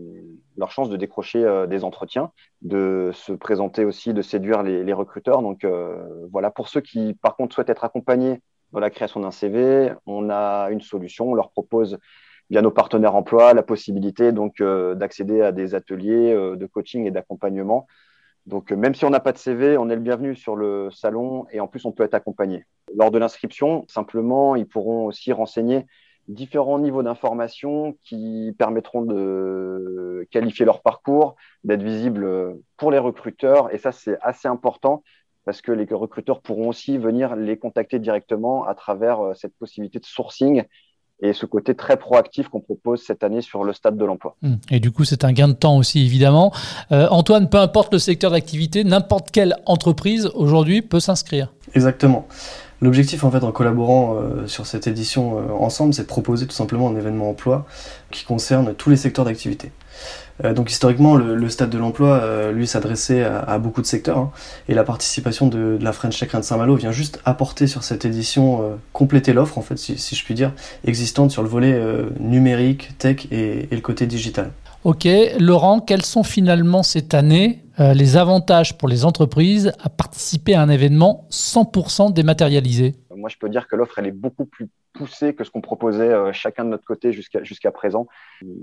leur 0.58 0.70
chance 0.70 0.90
de 0.90 0.98
décrocher 0.98 1.42
euh, 1.42 1.66
des 1.66 1.84
entretiens, 1.84 2.30
de 2.60 3.12
se 3.14 3.32
présenter 3.32 3.86
aussi, 3.86 4.12
de 4.12 4.20
séduire 4.20 4.62
les, 4.62 4.84
les 4.84 4.92
recruteurs. 4.92 5.40
Donc 5.40 5.66
voilà, 6.30 6.50
pour 6.50 6.68
ceux 6.68 6.82
qui 6.82 7.14
par 7.14 7.34
contre 7.34 7.54
souhaitent 7.54 7.70
être 7.70 7.84
accompagnés 7.84 8.42
dans 8.72 8.80
la 8.80 8.90
création 8.90 9.20
d'un 9.20 9.30
CV, 9.30 9.94
on 10.04 10.28
a 10.28 10.68
une 10.70 10.82
solution, 10.82 11.30
on 11.30 11.34
leur 11.34 11.50
propose 11.50 11.98
via 12.50 12.60
nos 12.60 12.70
partenaires 12.70 13.14
emploi 13.14 13.54
la 13.54 13.62
possibilité 13.62 14.32
donc 14.32 14.62
d'accéder 14.62 15.40
à 15.40 15.50
des 15.50 15.74
ateliers 15.74 16.34
de 16.34 16.66
coaching 16.66 17.06
et 17.06 17.10
d'accompagnement 17.10 17.86
donc, 18.46 18.72
euh, 18.72 18.76
même 18.76 18.94
si 18.94 19.04
on 19.04 19.10
n'a 19.10 19.20
pas 19.20 19.32
de 19.32 19.38
CV, 19.38 19.76
on 19.78 19.88
est 19.88 19.94
le 19.94 20.00
bienvenu 20.00 20.34
sur 20.34 20.56
le 20.56 20.90
salon 20.90 21.46
et 21.52 21.60
en 21.60 21.68
plus, 21.68 21.84
on 21.84 21.92
peut 21.92 22.02
être 22.02 22.14
accompagné. 22.14 22.64
Lors 22.94 23.10
de 23.10 23.18
l'inscription, 23.18 23.84
simplement, 23.88 24.56
ils 24.56 24.66
pourront 24.66 25.06
aussi 25.06 25.32
renseigner 25.32 25.86
différents 26.28 26.78
niveaux 26.78 27.02
d'information 27.02 27.96
qui 28.04 28.54
permettront 28.58 29.02
de 29.02 30.26
qualifier 30.30 30.64
leur 30.64 30.82
parcours, 30.82 31.36
d'être 31.64 31.82
visibles 31.82 32.56
pour 32.76 32.90
les 32.90 32.98
recruteurs. 32.98 33.72
Et 33.74 33.78
ça, 33.78 33.92
c'est 33.92 34.18
assez 34.20 34.48
important 34.48 35.02
parce 35.44 35.60
que 35.60 35.72
les 35.72 35.86
recruteurs 35.90 36.40
pourront 36.40 36.68
aussi 36.68 36.98
venir 36.98 37.34
les 37.36 37.58
contacter 37.58 37.98
directement 37.98 38.64
à 38.64 38.74
travers 38.74 39.20
euh, 39.20 39.34
cette 39.34 39.56
possibilité 39.56 39.98
de 39.98 40.04
sourcing 40.04 40.64
et 41.22 41.32
ce 41.32 41.46
côté 41.46 41.74
très 41.74 41.96
proactif 41.96 42.48
qu'on 42.48 42.60
propose 42.60 43.02
cette 43.02 43.22
année 43.22 43.40
sur 43.40 43.64
le 43.64 43.72
stade 43.72 43.96
de 43.96 44.04
l'emploi. 44.04 44.36
Hum. 44.42 44.58
Et 44.70 44.80
du 44.80 44.90
coup, 44.90 45.04
c'est 45.04 45.24
un 45.24 45.32
gain 45.32 45.48
de 45.48 45.52
temps 45.52 45.76
aussi, 45.76 46.04
évidemment. 46.04 46.52
Euh, 46.90 47.06
Antoine, 47.10 47.48
peu 47.48 47.58
importe 47.58 47.92
le 47.92 47.98
secteur 48.00 48.32
d'activité, 48.32 48.84
n'importe 48.84 49.30
quelle 49.30 49.54
entreprise 49.64 50.28
aujourd'hui 50.34 50.82
peut 50.82 51.00
s'inscrire. 51.00 51.52
Exactement. 51.74 52.26
L'objectif, 52.82 53.22
en 53.22 53.30
fait, 53.30 53.44
en 53.44 53.52
collaborant 53.52 54.16
euh, 54.16 54.48
sur 54.48 54.66
cette 54.66 54.88
édition 54.88 55.38
euh, 55.38 55.52
ensemble, 55.52 55.94
c'est 55.94 56.02
de 56.02 56.08
proposer 56.08 56.48
tout 56.48 56.54
simplement 56.54 56.88
un 56.88 56.96
événement 56.96 57.30
emploi 57.30 57.64
qui 58.10 58.24
concerne 58.24 58.74
tous 58.74 58.90
les 58.90 58.96
secteurs 58.96 59.24
d'activité. 59.24 59.70
Euh, 60.44 60.52
donc 60.52 60.68
historiquement, 60.68 61.14
le, 61.14 61.48
stade 61.48 61.70
de 61.70 61.78
l'emploi, 61.78 62.50
lui, 62.50 62.66
s'adressait 62.66 63.22
à, 63.22 63.56
beaucoup 63.58 63.82
de 63.82 63.86
secteurs. 63.86 64.18
Hein. 64.18 64.32
et 64.68 64.74
la 64.74 64.82
participation 64.82 65.46
de, 65.46 65.78
la 65.80 65.92
French 65.92 66.18
Tech 66.18 66.32
de 66.34 66.42
Saint-Malo 66.42 66.74
vient 66.74 66.90
juste 66.90 67.20
apporter 67.24 67.68
sur 67.68 67.84
cette 67.84 68.04
édition, 68.04 68.76
compléter 68.92 69.32
l'offre, 69.32 69.58
en 69.58 69.62
fait, 69.62 69.78
si, 69.78 70.16
je 70.16 70.24
puis 70.24 70.34
dire, 70.34 70.52
existante 70.84 71.30
sur 71.30 71.44
le 71.44 71.48
volet 71.48 71.80
numérique, 72.18 72.98
tech 72.98 73.28
et, 73.30 73.68
le 73.70 73.80
côté 73.80 74.06
digital. 74.06 74.50
Ok, 74.84 75.06
Laurent, 75.38 75.80
quels 75.80 76.02
sont 76.02 76.24
finalement 76.24 76.82
cette 76.82 77.14
année 77.14 77.60
les 77.78 78.16
avantages 78.16 78.76
pour 78.76 78.88
les 78.88 79.04
entreprises 79.04 79.72
à 79.80 79.88
participer 79.88 80.54
à 80.54 80.62
un 80.62 80.68
événement 80.68 81.26
100% 81.30 82.12
dématérialisé? 82.12 82.94
Moi, 83.16 83.28
je 83.28 83.38
peux 83.38 83.48
dire 83.48 83.68
que 83.68 83.76
l'offre, 83.76 83.98
elle 83.98 84.08
est 84.08 84.12
beaucoup 84.12 84.44
plus 84.44 84.68
poussé 84.92 85.34
que 85.34 85.44
ce 85.44 85.50
qu'on 85.50 85.60
proposait 85.60 86.12
euh, 86.12 86.32
chacun 86.32 86.64
de 86.64 86.70
notre 86.70 86.84
côté 86.84 87.12
jusqu'à 87.12 87.72
présent. 87.72 88.06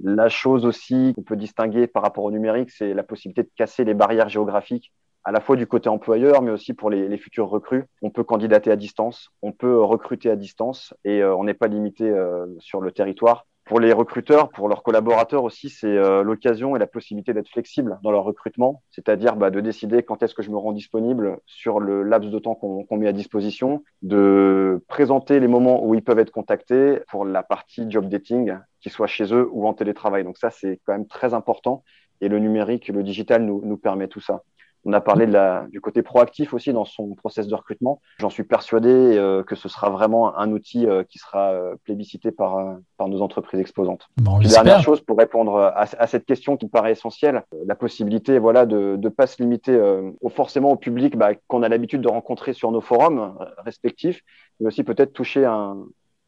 La 0.03 0.29
chose 0.29 0.65
aussi 0.65 1.13
qu'on 1.15 1.23
peut 1.23 1.35
distinguer 1.35 1.87
par 1.87 2.03
rapport 2.03 2.23
au 2.23 2.31
numérique, 2.31 2.69
c'est 2.69 2.93
la 2.93 3.03
possibilité 3.03 3.43
de 3.43 3.49
casser 3.55 3.83
les 3.83 3.93
barrières 3.93 4.29
géographiques 4.29 4.91
à 5.25 5.31
la 5.31 5.41
fois 5.41 5.55
du 5.55 5.67
côté 5.67 5.89
employeur, 5.89 6.41
mais 6.41 6.51
aussi 6.51 6.73
pour 6.73 6.89
les, 6.89 7.17
futurs 7.17 7.49
recrues. 7.49 7.85
On 8.01 8.09
peut 8.09 8.23
candidater 8.23 8.71
à 8.71 8.75
distance, 8.75 9.31
on 9.41 9.51
peut 9.51 9.81
recruter 9.81 10.29
à 10.29 10.35
distance 10.35 10.93
et 11.03 11.21
euh, 11.21 11.35
on 11.35 11.43
n'est 11.43 11.53
pas 11.53 11.67
limité 11.67 12.09
euh, 12.09 12.45
sur 12.59 12.79
le 12.81 12.91
territoire 12.91 13.45
pour 13.69 13.79
les 13.79 13.93
recruteurs, 13.93 14.49
pour 14.49 14.67
leurs 14.67 14.81
collaborateurs 14.81 15.43
aussi, 15.43 15.69
c'est 15.69 15.85
euh, 15.85 16.23
l'occasion 16.23 16.75
et 16.75 16.79
la 16.79 16.87
possibilité 16.87 17.33
d'être 17.33 17.49
flexible 17.49 17.99
dans 18.01 18.09
leur 18.09 18.23
recrutement, 18.23 18.81
c'est-à-dire 18.89 19.35
bah, 19.35 19.51
de 19.51 19.61
décider 19.61 20.01
quand 20.01 20.23
est-ce 20.23 20.33
que 20.33 20.41
je 20.41 20.49
me 20.49 20.57
rends 20.57 20.71
disponible 20.71 21.37
sur 21.45 21.79
le 21.79 22.01
laps 22.01 22.31
de 22.31 22.39
temps 22.39 22.55
qu'on 22.55 22.97
met 22.97 23.07
à 23.07 23.11
disposition, 23.11 23.83
de 24.01 24.83
présenter 24.87 25.39
les 25.39 25.47
moments 25.47 25.85
où 25.85 25.93
ils 25.93 26.01
peuvent 26.03 26.17
être 26.17 26.31
contactés 26.31 27.01
pour 27.09 27.25
la 27.25 27.43
partie 27.43 27.85
job 27.91 28.09
dating, 28.09 28.57
qu'ils 28.81 28.91
soient 28.91 29.05
chez 29.05 29.31
eux 29.35 29.47
ou 29.51 29.67
en 29.67 29.75
télétravail. 29.75 30.23
Donc 30.23 30.39
ça, 30.39 30.49
c'est 30.49 30.79
quand 30.87 30.93
même 30.93 31.05
très 31.05 31.35
important 31.35 31.83
et 32.21 32.27
le 32.27 32.39
numérique, 32.39 32.87
le 32.87 33.03
digital 33.03 33.43
nous, 33.43 33.61
nous 33.63 33.77
permet 33.77 34.07
tout 34.07 34.19
ça. 34.19 34.41
On 34.85 34.93
a 34.93 35.01
parlé 35.01 35.25
de 35.25 35.33
la, 35.33 35.67
du 35.71 35.81
côté 35.81 36.01
proactif 36.01 36.53
aussi 36.53 36.71
dans 36.71 36.85
son 36.85 37.13
process 37.15 37.47
de 37.47 37.55
recrutement. 37.55 38.01
J'en 38.19 38.29
suis 38.29 38.43
persuadé 38.43 38.89
euh, 38.89 39.43
que 39.43 39.55
ce 39.55 39.67
sera 39.67 39.89
vraiment 39.89 40.37
un 40.37 40.51
outil 40.51 40.85
euh, 40.85 41.03
qui 41.03 41.19
sera 41.19 41.51
euh, 41.51 41.75
plébiscité 41.83 42.31
par, 42.31 42.77
par 42.97 43.09
nos 43.09 43.21
entreprises 43.21 43.59
exposantes. 43.59 44.07
dernière 44.17 44.81
chose 44.81 45.01
pour 45.01 45.17
répondre 45.17 45.57
à, 45.57 45.81
à, 45.81 46.07
cette 46.07 46.25
question 46.25 46.55
qui 46.55 46.65
me 46.65 46.71
paraît 46.71 46.93
essentielle, 46.93 47.43
la 47.65 47.75
possibilité 47.75 48.39
voilà, 48.39 48.65
de 48.65 48.97
ne 49.01 49.09
pas 49.09 49.27
se 49.27 49.41
limiter 49.41 49.79
au, 50.21 50.29
forcément 50.29 50.71
au 50.71 50.75
public 50.75 51.17
bah, 51.17 51.31
qu'on 51.47 51.63
a 51.63 51.69
l'habitude 51.69 52.01
de 52.01 52.09
rencontrer 52.09 52.53
sur 52.53 52.71
nos 52.71 52.81
forums 52.81 53.37
respectifs, 53.59 54.21
mais 54.59 54.67
aussi 54.67 54.83
peut-être 54.83 55.13
toucher 55.13 55.45
un, 55.45 55.77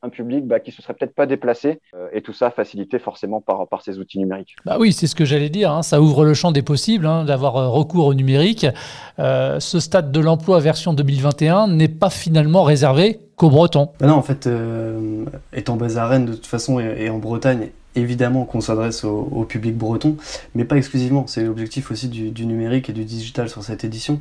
un 0.03 0.10
public 0.10 0.48
bah, 0.48 0.60
qui 0.60 0.72
se 0.72 0.81
serait 0.81 0.93
peut-être 0.93 1.13
pas 1.13 1.25
déplacé 1.25 1.79
euh, 1.96 2.08
et 2.12 2.22
tout 2.22 2.34
ça 2.34 2.50
facilité 2.50 2.98
forcément 3.00 3.41
par, 3.41 3.67
par 3.67 3.81
ces 3.81 4.00
outils 4.00 4.20
numériques. 4.20 4.55
Bah 4.65 4.77
oui, 4.79 4.93
c'est 4.93 5.08
ce 5.08 5.15
que 5.15 5.25
j'allais 5.25 5.50
dire. 5.50 5.72
Hein. 5.72 5.84
Ça 5.84 6.01
ouvre 6.01 6.25
le 6.25 6.34
champ 6.34 6.51
des 6.51 6.63
possibles 6.63 7.05
hein, 7.05 7.24
d'avoir 7.24 7.58
euh, 7.58 7.70
recours 7.70 8.08
au 8.08 8.13
numérique. 8.13 8.65
Euh, 9.20 9.60
ce 9.60 9.79
stade 9.79 10.12
de 10.12 10.20
l'emploi 10.20 10.60
version 10.60 10.93
2021 10.93 11.67
n'est 11.67 11.88
pas 11.88 12.10
finalement 12.10 12.63
réservé 12.63 13.20
qu'aux 13.36 13.50
Bretons. 13.50 13.89
Bah 14.00 14.08
non, 14.08 14.15
en 14.15 14.22
fait, 14.22 14.50
étant 15.53 15.75
basé 15.75 15.98
à 15.98 16.08
Rennes 16.08 16.25
de 16.25 16.34
toute 16.34 16.46
façon 16.46 16.79
et, 16.79 17.10
en 17.10 17.17
Bretagne, 17.17 17.70
évidemment 17.96 18.46
qu'on 18.46 18.62
s'adresse 18.62 19.03
au, 19.03 19.46
public 19.50 19.75
breton, 19.75 20.15
mais 20.53 20.63
pas 20.63 20.77
exclusivement. 20.77 21.25
C'est 21.27 21.43
l'objectif 21.43 21.91
aussi 21.91 22.08
du, 22.08 22.29
du, 22.29 22.46
numérique 22.46 22.89
et 22.89 22.93
du 22.93 23.03
digital 23.03 23.50
sur 23.50 23.63
cette 23.63 23.84
édition. 23.84 24.20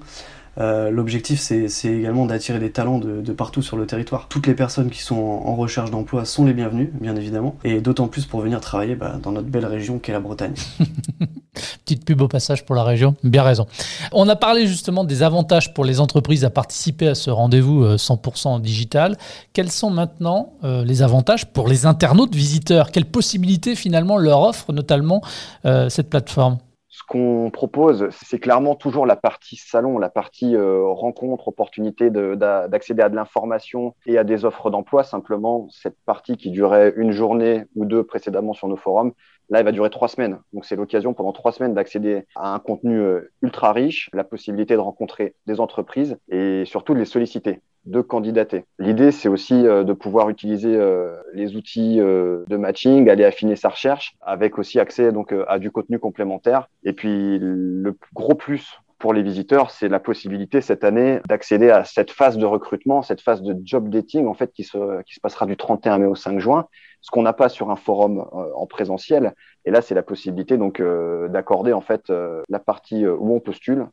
Euh, 0.59 0.91
l'objectif, 0.91 1.41
c'est 1.41 1.69
également 1.85 2.27
d'attirer 2.27 2.59
des 2.59 2.71
talents 2.71 2.99
de, 2.99 3.33
partout 3.33 3.63
sur 3.63 3.77
le 3.77 3.87
territoire. 3.87 4.29
Toutes 4.29 4.47
les 4.47 4.55
personnes 4.55 4.91
qui 4.91 5.01
sont 5.01 5.17
en, 5.17 5.55
recherche 5.55 5.91
d'emploi 5.91 6.25
sont 6.25 6.45
les 6.45 6.53
bienvenues, 6.53 6.93
bien 7.01 7.17
évidemment, 7.17 7.57
et 7.65 7.81
d'autant 7.81 8.09
plus 8.09 8.25
pour 8.25 8.41
venir 8.41 8.61
travailler 8.61 8.95
bah, 8.95 9.19
dans 9.23 9.33
notre 9.33 9.49
belle 9.49 9.67
région 9.67 9.99
qu'est 9.99 10.13
la 10.13 10.21
Bretagne. 10.21 10.55
Petite 11.85 12.05
pub 12.05 12.21
au 12.23 12.29
passage 12.29 12.65
pour 12.65 12.75
la 12.75 12.85
région, 12.85 13.17
bien 13.23 13.43
raison. 13.43 13.67
On 14.13 14.29
a 14.29 14.37
parlé 14.37 14.67
justement 14.67 15.05
des 15.05 15.23
avantages 15.23 15.75
pour 15.75 15.85
les 15.85 16.01
entreprises 16.01 16.45
à 16.45 16.51
participer 16.51 17.09
à 17.09 17.15
ce 17.15 17.31
rendez-vous 17.31 17.85
100% 17.85 18.57
euh, 18.57 18.61
digital. 18.61 19.17
Quels 19.53 19.71
sont 19.71 19.91
maintenant 19.91 20.55
euh, 20.65 20.85
les 20.85 21.03
avantages 21.03 21.47
pour 21.47 21.69
les 21.69 21.87
internautes 21.87 22.35
visiteurs? 22.35 22.91
Quelles 22.91 23.07
possibilités 23.07 23.75
finalement 23.75 24.17
leur 24.17 24.41
offre 24.41 24.73
notamment 24.73 25.23
cette 25.65 26.09
plateforme? 26.09 26.59
Qu'on 27.03 27.51
propose, 27.53 28.09
c'est 28.11 28.39
clairement 28.39 28.75
toujours 28.75 29.07
la 29.07 29.17
partie 29.17 29.57
salon, 29.57 29.99
la 29.99 30.11
partie 30.11 30.57
euh, 30.57 30.85
rencontre, 30.87 31.49
opportunité 31.49 32.11
d'accéder 32.11 33.03
à 33.03 33.09
de 33.09 33.17
l'information 33.17 33.95
et 34.07 34.19
à 34.19 34.25
des 34.25 34.45
offres 34.45 34.71
d'emploi. 34.71 35.05
Simplement, 35.05 35.69
cette 35.71 35.97
partie 36.07 36.37
qui 36.37 36.51
durait 36.51 36.93
une 36.97 37.13
journée 37.13 37.65
ou 37.77 37.85
deux 37.85 38.05
précédemment 38.05 38.53
sur 38.53 38.69
nos 38.69 38.77
forums, 38.77 39.13
là, 39.51 39.59
elle 39.59 39.65
va 39.65 39.73
durer 39.73 39.91
trois 39.91 40.09
semaines. 40.09 40.39
Donc, 40.53 40.65
c'est 40.65 40.77
l'occasion 40.77 41.15
pendant 41.15 41.33
trois 41.33 41.53
semaines 41.53 41.75
d'accéder 41.75 42.27
à 42.37 42.55
un 42.55 42.59
contenu 42.59 42.99
euh, 42.99 43.33
ultra 43.43 43.73
riche, 43.73 44.11
la 44.13 44.25
possibilité 44.25 44.75
de 44.75 44.81
rencontrer 44.81 45.35
des 45.47 45.61
entreprises 45.61 46.17
et 46.29 46.65
surtout 46.65 46.95
de 46.95 46.99
les 46.99 47.05
solliciter 47.05 47.61
de 47.87 48.01
candidater. 48.01 48.65
L'idée, 48.79 49.11
c'est 49.11 49.29
aussi 49.29 49.67
euh, 49.67 49.85
de 49.85 49.93
pouvoir 49.93 50.29
utiliser 50.29 50.77
euh, 50.77 51.17
les 51.33 51.57
outils 51.57 52.01
euh, 52.01 52.45
de 52.49 52.57
matching, 52.57 53.09
aller 53.09 53.25
affiner 53.25 53.57
sa 53.57 53.71
recherche, 53.71 54.17
avec 54.21 54.59
aussi 54.59 54.79
accès 54.79 55.13
donc 55.13 55.35
à 55.49 55.59
du 55.59 55.71
contenu 55.71 55.99
complémentaire. 55.99 56.69
Et 56.85 56.93
puis 56.93 57.39
le 57.41 57.97
gros 58.15 58.35
plus 58.35 58.81
pour 58.99 59.15
les 59.15 59.23
visiteurs, 59.23 59.71
c'est 59.71 59.89
la 59.89 59.99
possibilité 59.99 60.61
cette 60.61 60.85
année 60.85 61.21
d'accéder 61.27 61.71
à 61.71 61.85
cette 61.85 62.11
phase 62.11 62.37
de 62.37 62.45
recrutement, 62.45 63.01
cette 63.01 63.23
phase 63.23 63.41
de 63.41 63.57
job 63.65 63.89
dating 63.89 64.27
en 64.27 64.35
fait 64.35 64.53
qui 64.53 64.63
se, 64.63 65.03
qui 65.05 65.15
se 65.15 65.21
passera 65.21 65.47
du 65.47 65.57
31 65.57 65.99
mai 65.99 66.07
au 66.07 66.15
5 66.15 66.39
juin, 66.39 66.67
ce 67.01 67.11
qu'on 67.11 67.23
n'a 67.23 67.33
pas 67.33 67.49
sur 67.49 67.71
un 67.71 67.77
forum 67.77 68.27
en 68.31 68.67
présentiel. 68.67 69.35
Et 69.65 69.71
là, 69.71 69.81
c'est 69.81 69.95
la 69.95 70.03
possibilité 70.03 70.59
donc 70.59 70.83
d'accorder 71.31 71.73
en 71.73 71.81
fait 71.81 72.13
la 72.51 72.59
partie 72.59 73.07
où 73.07 73.35
on 73.35 73.41
postule 73.41 73.87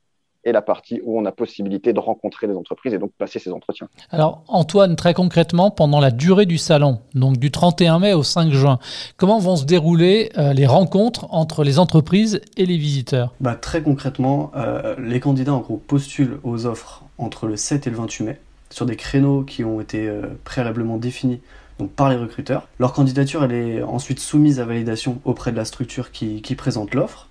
et 0.47 0.53
la 0.53 0.61
partie 0.61 1.01
où 1.03 1.19
on 1.19 1.25
a 1.25 1.33
possibilité 1.33 1.91
de 1.91 1.99
rencontrer 1.99 2.47
des 2.47 2.55
entreprises 2.55 2.93
et 2.93 2.97
donc 2.97 3.11
passer 3.17 3.37
ces 3.37 3.51
entretiens. 3.51 3.89
Alors 4.11 4.43
Antoine, 4.47 4.95
très 4.95 5.13
concrètement, 5.13 5.71
pendant 5.71 5.99
la 5.99 6.09
durée 6.09 6.45
du 6.45 6.57
salon, 6.57 6.99
donc 7.13 7.37
du 7.37 7.51
31 7.51 7.99
mai 7.99 8.13
au 8.13 8.23
5 8.23 8.53
juin, 8.53 8.79
comment 9.17 9.39
vont 9.39 9.57
se 9.57 9.65
dérouler 9.65 10.31
euh, 10.37 10.53
les 10.53 10.65
rencontres 10.65 11.27
entre 11.31 11.65
les 11.65 11.79
entreprises 11.79 12.39
et 12.55 12.65
les 12.65 12.77
visiteurs? 12.77 13.33
Bah, 13.41 13.55
Très 13.55 13.81
concrètement, 13.81 14.51
euh, 14.55 14.95
les 14.97 15.19
candidats 15.19 15.53
en 15.53 15.59
gros 15.59 15.77
postulent 15.85 16.39
aux 16.43 16.65
offres 16.65 17.03
entre 17.17 17.47
le 17.47 17.57
7 17.57 17.85
et 17.85 17.89
le 17.89 17.97
28 17.97 18.23
mai 18.23 18.39
sur 18.69 18.85
des 18.85 18.95
créneaux 18.95 19.43
qui 19.43 19.65
ont 19.65 19.81
été 19.81 20.07
euh, 20.07 20.21
préalablement 20.45 20.95
définis 20.95 21.41
donc 21.77 21.91
par 21.91 22.09
les 22.09 22.15
recruteurs. 22.15 22.69
Leur 22.79 22.93
candidature 22.93 23.43
elle 23.43 23.53
est 23.53 23.83
ensuite 23.83 24.19
soumise 24.19 24.61
à 24.61 24.65
validation 24.65 25.19
auprès 25.25 25.51
de 25.51 25.57
la 25.57 25.65
structure 25.65 26.11
qui 26.11 26.55
présente 26.55 26.95
l'offre 26.95 27.26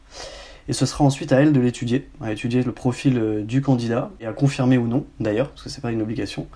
et 0.69 0.73
ce 0.73 0.87
sera 0.87 1.05
ensuite 1.05 1.33
à 1.33 1.41
elle 1.41 1.53
de 1.53 1.61
l'étudier, 1.61 2.09
à 2.21 2.33
étudier 2.33 2.63
le 2.63 2.73
profil 2.73 3.19
euh, 3.19 3.43
du 3.43 3.63
candidat 3.63 4.11
et 4.21 4.27
à 4.27 4.33
confirmer 4.33 4.79
ou 4.79 4.87
non, 4.87 5.05
d'ailleurs, 5.21 5.51
parce 5.51 5.63
que 5.63 5.69
c'est 5.69 5.81
pas 5.81 5.93
une 5.93 6.03
obligation, 6.03 6.47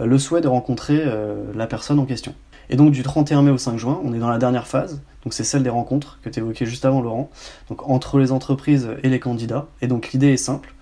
euh, 0.00 0.06
le 0.06 0.18
souhait 0.18 0.40
de 0.40 0.48
rencontrer 0.48 1.02
euh, 1.04 1.52
la 1.54 1.66
personne 1.66 1.98
en 1.98 2.04
question. 2.04 2.34
Et 2.70 2.76
donc 2.76 2.92
du 2.92 3.02
31 3.02 3.42
mai 3.42 3.50
au 3.50 3.58
5 3.58 3.76
juin, 3.78 4.00
on 4.04 4.14
est 4.14 4.18
dans 4.18 4.30
la 4.30 4.38
dernière 4.38 4.66
phase, 4.66 5.02
donc 5.22 5.34
c'est 5.34 5.44
celle 5.44 5.62
des 5.62 5.70
rencontres 5.70 6.18
que 6.22 6.30
tu 6.30 6.40
évoquais 6.40 6.66
juste 6.66 6.84
avant 6.84 7.02
Laurent, 7.02 7.30
donc 7.68 7.88
entre 7.88 8.18
les 8.18 8.32
entreprises 8.32 8.90
et 9.02 9.08
les 9.08 9.20
candidats. 9.20 9.66
Et 9.82 9.86
donc 9.86 10.12
l'idée 10.12 10.32
est 10.32 10.38
simple, 10.38 10.74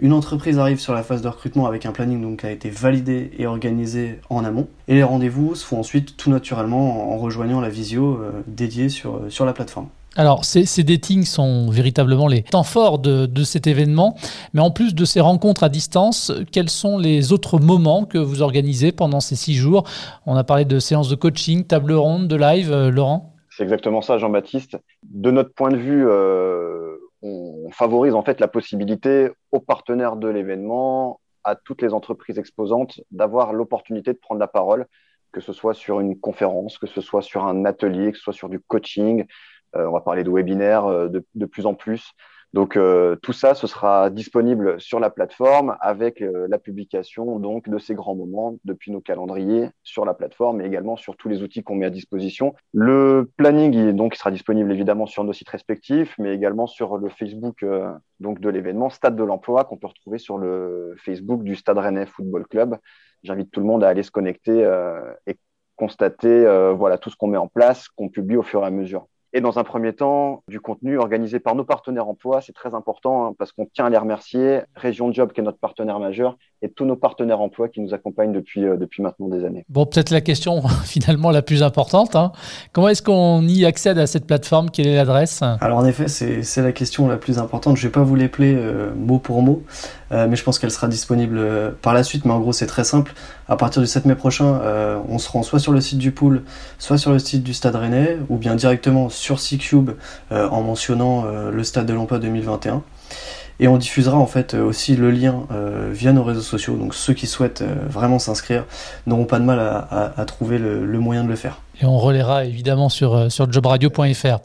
une 0.00 0.12
entreprise 0.12 0.58
arrive 0.58 0.80
sur 0.80 0.92
la 0.92 1.02
phase 1.02 1.22
de 1.22 1.28
recrutement 1.28 1.66
avec 1.66 1.86
un 1.86 1.92
planning 1.92 2.20
donc, 2.20 2.40
qui 2.40 2.46
a 2.46 2.50
été 2.50 2.70
validé 2.70 3.30
et 3.38 3.46
organisé 3.46 4.18
en 4.28 4.44
amont. 4.44 4.66
Et 4.88 4.94
les 4.94 5.02
rendez-vous 5.02 5.54
se 5.54 5.64
font 5.64 5.78
ensuite 5.78 6.16
tout 6.16 6.30
naturellement 6.30 7.12
en 7.12 7.18
rejoignant 7.18 7.60
la 7.60 7.68
visio 7.68 8.18
dédiée 8.46 8.88
sur, 8.88 9.20
sur 9.28 9.44
la 9.44 9.52
plateforme. 9.52 9.88
Alors, 10.16 10.44
ces, 10.44 10.82
datings 10.82 11.24
sont 11.24 11.70
véritablement 11.70 12.26
les 12.26 12.42
temps 12.42 12.64
forts 12.64 12.98
de, 12.98 13.44
cet 13.44 13.66
événement. 13.66 14.16
Mais 14.54 14.60
en 14.60 14.70
plus 14.70 14.94
de 14.94 15.04
ces 15.04 15.20
rencontres 15.20 15.62
à 15.62 15.68
distance, 15.68 16.32
quels 16.50 16.68
sont 16.68 16.98
les 16.98 17.32
autres 17.32 17.60
moments 17.60 18.04
que 18.04 18.18
vous 18.18 18.42
organisez 18.42 18.90
pendant 18.92 19.20
ces 19.20 19.36
six 19.36 19.54
jours? 19.54 19.84
On 20.26 20.36
a 20.36 20.44
parlé 20.44 20.64
de 20.64 20.78
séances 20.78 21.08
de 21.08 21.14
coaching, 21.14 21.64
table 21.64 21.92
ronde, 21.92 22.26
de 22.26 22.36
live, 22.36 22.72
euh, 22.72 22.90
Laurent? 22.90 23.34
C'est 23.50 23.62
exactement 23.62 24.02
ça, 24.02 24.18
Jean-Baptiste. 24.18 24.78
De 25.04 25.30
notre 25.30 25.52
point 25.54 25.70
de 25.70 25.76
vue, 25.76 26.04
euh, 26.08 26.96
on 27.22 27.70
favorise 27.70 28.14
en 28.14 28.22
fait 28.22 28.40
la 28.40 28.48
possibilité 28.48 29.28
aux 29.52 29.60
partenaires 29.60 30.16
de 30.16 30.28
l'événement, 30.28 31.20
à 31.44 31.54
toutes 31.54 31.82
les 31.82 31.94
entreprises 31.94 32.38
exposantes, 32.38 33.00
d'avoir 33.10 33.52
l'opportunité 33.52 34.12
de 34.12 34.18
prendre 34.18 34.40
la 34.40 34.48
parole, 34.48 34.86
que 35.32 35.40
ce 35.40 35.52
soit 35.52 35.74
sur 35.74 36.00
une 36.00 36.18
conférence, 36.18 36.78
que 36.78 36.86
ce 36.86 37.00
soit 37.00 37.22
sur 37.22 37.44
un 37.46 37.64
atelier, 37.64 38.10
que 38.10 38.18
ce 38.18 38.24
soit 38.24 38.32
sur 38.32 38.48
du 38.48 38.58
coaching, 38.60 39.24
on 39.74 39.92
va 39.92 40.00
parler 40.00 40.24
de 40.24 40.30
webinaires 40.30 40.86
euh, 40.86 41.08
de, 41.08 41.24
de 41.34 41.46
plus 41.46 41.66
en 41.66 41.74
plus. 41.74 42.12
Donc 42.52 42.76
euh, 42.76 43.14
tout 43.22 43.32
ça, 43.32 43.54
ce 43.54 43.68
sera 43.68 44.10
disponible 44.10 44.80
sur 44.80 44.98
la 44.98 45.08
plateforme 45.08 45.76
avec 45.80 46.18
la 46.20 46.58
publication 46.58 47.38
donc 47.38 47.68
de 47.68 47.78
ces 47.78 47.94
grands 47.94 48.16
moments 48.16 48.56
depuis 48.64 48.90
nos 48.90 49.00
calendriers 49.00 49.68
sur 49.84 50.04
la 50.04 50.14
plateforme 50.14 50.60
et 50.60 50.64
également 50.64 50.96
sur 50.96 51.16
tous 51.16 51.28
les 51.28 51.44
outils 51.44 51.62
qu'on 51.62 51.76
met 51.76 51.86
à 51.86 51.90
disposition. 51.90 52.54
Le 52.72 53.30
planning 53.36 53.72
il, 53.72 53.94
donc 53.94 54.16
sera 54.16 54.32
disponible 54.32 54.72
évidemment 54.72 55.06
sur 55.06 55.22
nos 55.22 55.32
sites 55.32 55.48
respectifs, 55.48 56.16
mais 56.18 56.34
également 56.34 56.66
sur 56.66 56.98
le 56.98 57.08
Facebook 57.08 57.64
donc 58.18 58.40
de 58.40 58.48
l'événement 58.48 58.90
Stade 58.90 59.14
de 59.14 59.22
l'Emploi 59.22 59.62
qu'on 59.62 59.76
peut 59.76 59.86
retrouver 59.86 60.18
sur 60.18 60.36
le 60.36 60.96
Facebook 61.04 61.44
du 61.44 61.54
Stade 61.54 61.78
Rennais 61.78 62.06
Football 62.06 62.48
Club. 62.48 62.78
J'invite 63.22 63.52
tout 63.52 63.60
le 63.60 63.66
monde 63.66 63.84
à 63.84 63.88
aller 63.88 64.02
se 64.02 64.10
connecter 64.10 64.68
et 65.28 65.36
constater 65.76 66.72
voilà 66.76 66.98
tout 66.98 67.10
ce 67.10 67.16
qu'on 67.16 67.28
met 67.28 67.38
en 67.38 67.46
place, 67.46 67.86
qu'on 67.90 68.08
publie 68.08 68.36
au 68.36 68.42
fur 68.42 68.64
et 68.64 68.66
à 68.66 68.70
mesure 68.70 69.06
et 69.32 69.40
dans 69.40 69.58
un 69.58 69.64
premier 69.64 69.92
temps, 69.92 70.42
du 70.48 70.60
contenu 70.60 70.98
organisé 70.98 71.38
par 71.38 71.54
nos 71.54 71.64
partenaires 71.64 72.08
emploi. 72.08 72.40
C'est 72.40 72.52
très 72.52 72.74
important 72.74 73.26
hein, 73.26 73.34
parce 73.38 73.52
qu'on 73.52 73.66
tient 73.66 73.86
à 73.86 73.90
les 73.90 73.96
remercier. 73.96 74.60
Région 74.74 75.12
Job, 75.12 75.32
qui 75.32 75.40
est 75.40 75.44
notre 75.44 75.58
partenaire 75.58 76.00
majeur, 76.00 76.36
et 76.62 76.68
tous 76.68 76.84
nos 76.84 76.96
partenaires 76.96 77.40
emploi 77.40 77.68
qui 77.68 77.80
nous 77.80 77.94
accompagnent 77.94 78.32
depuis, 78.32 78.64
euh, 78.64 78.76
depuis 78.76 79.02
maintenant 79.02 79.28
des 79.28 79.44
années. 79.44 79.64
Bon, 79.68 79.86
peut-être 79.86 80.10
la 80.10 80.20
question 80.20 80.62
finalement 80.84 81.30
la 81.30 81.42
plus 81.42 81.62
importante. 81.62 82.16
Hein. 82.16 82.32
Comment 82.72 82.88
est-ce 82.88 83.02
qu'on 83.02 83.42
y 83.42 83.64
accède 83.64 83.98
à 83.98 84.06
cette 84.06 84.26
plateforme? 84.26 84.70
Quelle 84.70 84.88
est 84.88 84.96
l'adresse? 84.96 85.42
Alors 85.60 85.78
en 85.78 85.86
effet, 85.86 86.08
c'est 86.08 86.62
la 86.62 86.72
question 86.72 87.08
la 87.08 87.16
plus 87.16 87.38
importante. 87.38 87.76
Je 87.76 87.86
ne 87.86 87.88
vais 87.88 87.92
pas 87.92 88.02
vous 88.02 88.16
l'épeler 88.16 88.54
euh, 88.56 88.92
mot 88.94 89.18
pour 89.18 89.42
mot, 89.42 89.62
euh, 90.12 90.26
mais 90.28 90.36
je 90.36 90.44
pense 90.44 90.58
qu'elle 90.58 90.70
sera 90.70 90.88
disponible 90.88 91.40
par 91.82 91.94
la 91.94 92.02
suite. 92.02 92.24
Mais 92.24 92.32
en 92.32 92.40
gros, 92.40 92.52
c'est 92.52 92.66
très 92.66 92.84
simple. 92.84 93.12
À 93.48 93.56
partir 93.56 93.82
du 93.82 93.88
7 93.88 94.04
mai 94.06 94.14
prochain, 94.14 94.60
on 95.08 95.18
se 95.18 95.28
rend 95.28 95.42
soit 95.42 95.58
sur 95.58 95.72
le 95.72 95.80
site 95.80 95.98
du 95.98 96.12
pool, 96.12 96.42
soit 96.78 96.98
sur 96.98 97.12
le 97.12 97.18
site 97.18 97.42
du 97.42 97.54
Stade 97.54 97.76
Rennais, 97.76 98.18
ou 98.28 98.36
bien 98.36 98.54
directement 98.54 99.08
sur 99.08 99.40
C-Cube 99.40 99.90
en 100.30 100.62
mentionnant 100.62 101.24
le 101.50 101.64
Stade 101.64 101.86
de 101.86 101.94
l'Emploi 101.94 102.18
2021. 102.18 102.82
Et 103.60 103.68
on 103.68 103.76
diffusera 103.76 104.16
en 104.16 104.26
fait 104.26 104.54
euh, 104.54 104.64
aussi 104.64 104.96
le 104.96 105.10
lien 105.10 105.46
euh, 105.52 105.90
via 105.92 106.14
nos 106.14 106.24
réseaux 106.24 106.40
sociaux. 106.40 106.76
Donc 106.76 106.94
ceux 106.94 107.12
qui 107.12 107.26
souhaitent 107.26 107.60
euh, 107.60 107.74
vraiment 107.88 108.18
s'inscrire 108.18 108.64
n'auront 109.06 109.26
pas 109.26 109.38
de 109.38 109.44
mal 109.44 109.60
à, 109.60 110.24
trouver 110.24 110.58
le, 110.58 110.98
moyen 110.98 111.24
de 111.24 111.28
le 111.28 111.36
faire. 111.36 111.60
Et 111.82 111.84
on 111.84 111.98
relaiera 111.98 112.46
évidemment 112.46 112.88
sur, 112.88 113.30
sur 113.30 113.52
jobradio.fr. 113.52 114.38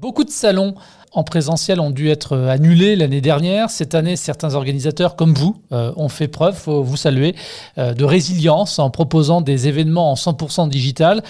Beaucoup 0.00 0.24
de 0.24 0.30
salons 0.30 0.74
en 1.16 1.24
présentiel 1.24 1.80
ont 1.80 1.90
dû 1.90 2.10
être 2.10 2.34
euh, 2.34 2.48
annulés 2.50 2.94
l'année 2.94 3.22
dernière. 3.22 3.70
Cette 3.70 3.94
année, 3.94 4.16
certains 4.16 4.54
organisateurs 4.54 5.16
comme 5.16 5.32
vous 5.32 5.56
euh, 5.72 5.90
ont 5.96 6.10
fait 6.10 6.28
preuve, 6.28 6.54
faut 6.54 6.82
vous 6.82 6.98
saluer, 6.98 7.34
euh, 7.78 7.94
de 7.94 8.04
résilience 8.04 8.78
en 8.78 8.90
proposant 8.90 9.40
des 9.40 9.66
événements 9.66 10.12
en 10.12 10.14
100% 10.14 10.68
digital. 10.68 11.22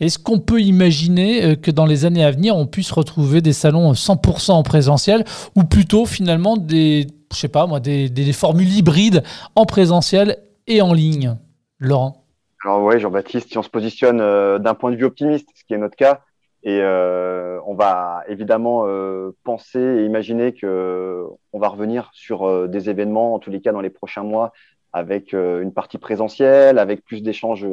Est-ce 0.00 0.18
qu'on 0.18 0.38
peut 0.38 0.62
imaginer 0.62 1.56
que 1.56 1.70
dans 1.70 1.84
les 1.84 2.06
années 2.06 2.24
à 2.24 2.30
venir, 2.30 2.56
on 2.56 2.66
puisse 2.66 2.90
retrouver 2.90 3.42
des 3.42 3.52
salons 3.52 3.92
100% 3.92 4.52
en 4.52 4.62
présentiel 4.62 5.24
ou 5.56 5.64
plutôt 5.64 6.06
finalement 6.06 6.56
des, 6.56 7.06
je 7.32 7.38
sais 7.38 7.48
pas 7.48 7.66
moi, 7.66 7.80
des, 7.80 8.08
des 8.08 8.32
formules 8.32 8.72
hybrides 8.72 9.22
en 9.56 9.66
présentiel 9.66 10.38
et 10.66 10.80
en 10.80 10.94
ligne? 10.94 11.36
Laurent? 11.78 12.24
Alors 12.64 12.82
oui, 12.82 12.98
Jean-Baptiste, 12.98 13.50
si 13.50 13.58
on 13.58 13.62
se 13.62 13.68
positionne 13.68 14.18
d'un 14.58 14.74
point 14.74 14.90
de 14.90 14.96
vue 14.96 15.04
optimiste, 15.04 15.48
ce 15.54 15.64
qui 15.64 15.74
est 15.74 15.78
notre 15.78 15.96
cas, 15.96 16.22
et 16.64 16.80
euh, 16.80 17.60
on 17.66 17.74
va 17.74 18.22
évidemment 18.26 18.84
euh, 18.86 19.36
penser 19.44 19.78
et 19.78 20.04
imaginer 20.06 20.54
que 20.54 21.26
on 21.52 21.58
va 21.58 21.68
revenir 21.68 22.10
sur 22.14 22.48
euh, 22.48 22.68
des 22.68 22.88
événements, 22.88 23.34
en 23.34 23.38
tous 23.38 23.50
les 23.50 23.60
cas 23.60 23.70
dans 23.70 23.82
les 23.82 23.90
prochains 23.90 24.22
mois, 24.22 24.52
avec 24.94 25.32
une 25.32 25.72
partie 25.74 25.98
présentielle, 25.98 26.78
avec 26.78 27.04
plus 27.04 27.20
d'échanges 27.20 27.66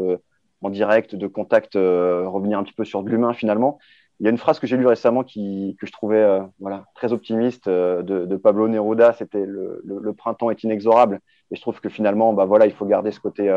en 0.62 0.70
direct, 0.72 1.16
de 1.16 1.28
contacts, 1.28 1.76
revenir 1.76 2.58
un 2.58 2.64
petit 2.64 2.74
peu 2.74 2.84
sur 2.84 3.04
de 3.04 3.12
l'humain 3.12 3.34
finalement. 3.34 3.78
Il 4.20 4.24
y 4.24 4.28
a 4.28 4.32
une 4.32 4.40
phrase 4.40 4.60
que 4.60 4.66
j'ai 4.66 4.76
lue 4.76 4.88
récemment 4.88 5.24
qui, 5.24 5.78
que 5.80 5.86
je 5.86 5.92
trouvais 5.92 6.40
voilà, 6.60 6.86
très 6.96 7.14
optimiste 7.14 7.70
de, 7.70 8.02
de 8.02 8.36
Pablo 8.38 8.68
Neruda, 8.68 9.14
c'était 9.14 9.46
le, 9.46 9.82
le, 9.86 10.00
le, 10.00 10.14
printemps 10.14 10.50
est 10.50 10.64
inexorable. 10.64 11.20
Et 11.52 11.56
je 11.56 11.62
trouve 11.62 11.80
que 11.80 11.90
finalement, 11.90 12.34
bah, 12.34 12.46
voilà, 12.46 12.66
il 12.66 12.74
faut 12.74 12.88
garder 12.88 13.12
ce 13.12 13.20
côté 13.20 13.52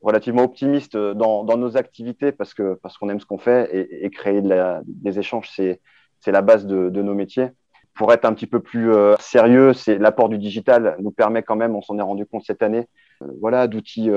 relativement 0.00 0.42
optimiste 0.42 0.96
dans, 0.96 1.44
dans, 1.44 1.56
nos 1.56 1.76
activités 1.76 2.32
parce 2.32 2.54
que 2.54 2.74
parce 2.82 2.96
qu'on 2.98 3.08
aime 3.08 3.20
ce 3.20 3.26
qu'on 3.26 3.38
fait 3.38 3.88
et, 4.02 4.10
créer 4.10 4.42
des 4.86 5.18
échanges, 5.18 5.50
c'est 5.54 5.80
c'est 6.20 6.32
la 6.32 6.42
base 6.42 6.66
de, 6.66 7.02
nos 7.02 7.14
métiers. 7.14 7.48
pour 7.94 8.12
être 8.12 8.24
un 8.24 8.32
petit 8.32 8.46
peu 8.46 8.60
plus 8.60 8.92
sérieux, 9.20 9.72
c'est 9.72 9.98
l'apport 9.98 10.28
du 10.28 10.38
digital 10.38 10.96
nous 11.00 11.10
permet 11.10 11.42
quand 11.42 11.56
même, 11.56 11.76
on 11.76 11.82
s'en 11.82 11.98
est 11.98 12.02
rendu 12.02 12.26
compte 12.26 12.44
cette 12.44 12.62
année, 12.62 12.88
voilà, 13.40 13.66
d'outils 13.66 14.10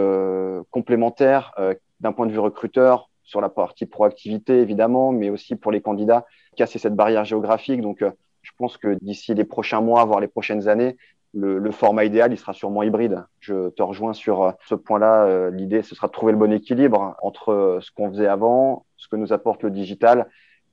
complémentaires 0.72 1.54
d'un 2.00 2.12
point 2.12 2.26
de 2.26 2.32
vue 2.32 2.40
recruteur, 2.40 3.10
sur 3.24 3.40
la 3.42 3.50
partie 3.50 3.86
proactivité 3.86 4.60
évidemment, 4.60 5.12
mais 5.12 5.30
aussi 5.30 5.56
pour 5.56 5.72
les 5.72 5.82
candidats, 5.82 6.26
casser 6.58 6.80
cette 6.80 6.96
barrière 6.96 7.24
géographique. 7.24 7.82
Donc, 7.82 8.04
je 8.42 8.52
pense 8.58 8.78
que 8.78 8.98
d'ici 9.02 9.34
les 9.34 9.46
prochains 9.46 9.82
mois, 9.82 10.04
voire 10.06 10.20
les 10.20 10.28
prochaines 10.28 10.68
années, 10.68 10.98
le, 11.34 11.72
format 11.72 12.04
idéal, 12.04 12.34
il 12.34 12.38
sera 12.38 12.54
sûrement 12.54 12.84
hybride. 12.84 13.24
Je 13.40 13.70
te 13.70 13.82
rejoins 13.82 14.14
sur 14.14 14.44
euh, 14.44 14.52
ce 14.68 14.76
point-là. 14.76 15.26
Euh, 15.26 15.52
l'idée, 15.52 15.82
ce 15.82 15.96
sera 15.96 16.08
de 16.08 16.12
trouver 16.12 16.34
le 16.34 16.38
bon 16.38 16.52
équilibre 16.52 17.16
entre 17.22 17.52
euh, 17.52 17.80
ce 17.82 17.92
qu'on 17.92 18.10
faisait 18.10 18.28
avant, 18.28 18.86
ce 18.98 19.08
que 19.08 19.16
nous 19.16 19.34
apporte 19.34 19.64
le 19.64 19.72
digital 19.72 20.28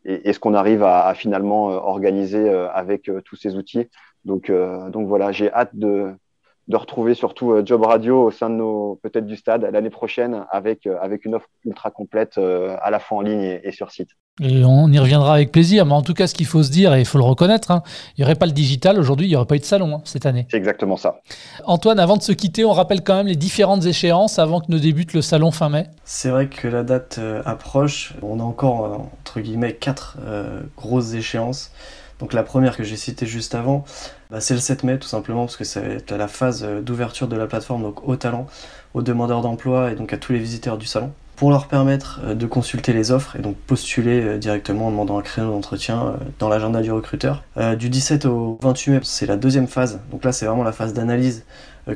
et, 0.05 0.33
ce 0.33 0.39
qu'on 0.39 0.55
arrive 0.55 0.83
à, 0.83 1.13
finalement 1.15 1.67
organiser 1.67 2.49
avec 2.73 3.11
tous 3.25 3.37
ces 3.37 3.57
outils. 3.57 3.89
Donc, 4.25 4.51
donc 4.51 5.09
voilà, 5.09 5.33
j'ai 5.33 5.53
hâte 5.53 5.75
de, 5.75 6.15
de 6.69 6.77
retrouver 6.77 7.15
surtout 7.15 7.55
Job 7.65 7.83
Radio 7.83 8.25
au 8.25 8.31
sein 8.31 8.51
de 8.51 8.57
nos 8.57 9.01
peut-être 9.03 9.27
du 9.27 9.37
stade 9.37 9.69
l'année 9.73 9.91
prochaine 9.91 10.45
avec 10.51 10.87
avec 10.87 11.25
une 11.25 11.35
offre 11.35 11.49
ultra 11.65 11.91
complète 11.91 12.39
à 12.39 12.91
la 12.91 12.99
fois 12.99 13.19
en 13.19 13.21
ligne 13.23 13.61
et 13.63 13.73
sur 13.73 13.91
site. 13.91 14.11
Et 14.41 14.65
on 14.65 14.89
y 14.89 14.99
reviendra 14.99 15.35
avec 15.35 15.51
plaisir. 15.51 15.85
Mais 15.87 15.95
en 15.95 16.03
tout 16.03 16.15
cas, 16.15 16.27
ce 16.27 16.35
qu'il 16.35 16.47
faut 16.47 16.63
se 16.63 16.71
dire, 16.71 16.95
et 16.95 17.01
il 17.01 17.07
faut 17.07 17.19
le 17.19 17.25
reconnaître, 17.25 17.71
hein, 17.71 17.83
il 18.17 18.21
n'y 18.21 18.25
aurait 18.25 18.37
pas 18.37 18.47
le 18.47 18.53
digital 18.53 18.99
aujourd'hui, 18.99 19.27
il 19.27 19.31
n'y 19.31 19.37
aurait 19.37 19.47
pas 19.47 19.57
eu 19.57 19.61
de 19.61 19.65
salon 19.65 19.97
hein, 19.97 20.01
cette 20.05 20.27
année. 20.27 20.47
C'est 20.51 20.57
exactement 20.57 20.97
ça. 20.97 21.21
Antoine, 21.65 21.99
avant 21.99 22.17
de 22.17 22.23
se 22.23 22.33
quitter, 22.33 22.65
on 22.65 22.73
rappelle 22.73 23.03
quand 23.03 23.17
même 23.17 23.27
les 23.27 23.37
différentes 23.37 23.85
échéances 23.85 24.39
avant 24.39 24.61
que 24.61 24.71
ne 24.71 24.79
débute 24.79 25.13
le 25.13 25.23
salon 25.23 25.51
fin 25.51 25.69
mai. 25.69 25.87
C'est 26.05 26.31
vrai 26.31 26.49
que 26.49 26.69
la 26.69 26.85
date 26.85 27.17
euh, 27.19 27.43
approche. 27.45 28.15
On 28.23 28.39
a 28.39 28.45
encore, 28.45 28.85
euh, 28.85 28.97
entre 29.21 29.41
guillemets, 29.41 29.75
quatre 29.75 30.19
euh, 30.25 30.61
grosses 30.77 31.15
échéances. 31.15 31.73
Donc 32.19 32.33
la 32.33 32.43
première 32.43 32.77
que 32.77 32.83
j'ai 32.83 32.97
citée 32.97 33.27
juste 33.27 33.55
avant, 33.55 33.85
bah, 34.31 34.41
c'est 34.41 34.55
le 34.55 34.61
7 34.61 34.85
mai 34.85 34.99
tout 34.99 35.09
simplement 35.09 35.47
parce 35.47 35.57
que 35.57 35.79
être 35.79 36.13
la 36.13 36.29
phase 36.29 36.65
d'ouverture 36.83 37.29
de 37.29 37.37
la 37.37 37.47
plateforme 37.47 37.83
donc 37.83 38.07
au 38.09 38.17
talent, 38.17 38.47
aux 38.95 39.03
demandeurs 39.03 39.43
d'emploi 39.43 39.93
et 39.93 39.95
donc 39.95 40.13
à 40.13 40.17
tous 40.17 40.33
les 40.33 40.39
visiteurs 40.39 40.79
du 40.79 40.87
salon 40.87 41.13
pour 41.39 41.51
leur 41.51 41.69
permettre 41.69 42.21
euh, 42.25 42.35
de 42.35 42.47
consulter 42.47 42.93
les 42.93 43.13
offres 43.13 43.37
et 43.37 43.39
donc 43.39 43.55
postuler 43.55 44.21
euh, 44.21 44.39
directement 44.39 44.89
en 44.89 44.91
demandant 44.91 45.19
un 45.19 45.23
créneau 45.23 45.53
d'entretien 45.53 46.07
euh, 46.07 46.13
dans 46.41 46.49
l'agenda 46.49 46.83
du 46.83 46.91
recruteur. 46.91 47.45
du 47.79 47.89
17 47.89 48.27
au 48.27 48.59
28 48.61 48.91
mai, 48.91 49.01
c'est 49.05 49.27
la 49.27 49.37
deuxième 49.37 49.69
phase. 49.69 50.01
Donc 50.11 50.25
là, 50.25 50.33
c'est 50.33 50.47
vraiment 50.47 50.65
la 50.65 50.73
phase 50.73 50.93
d'analyse 50.93 51.45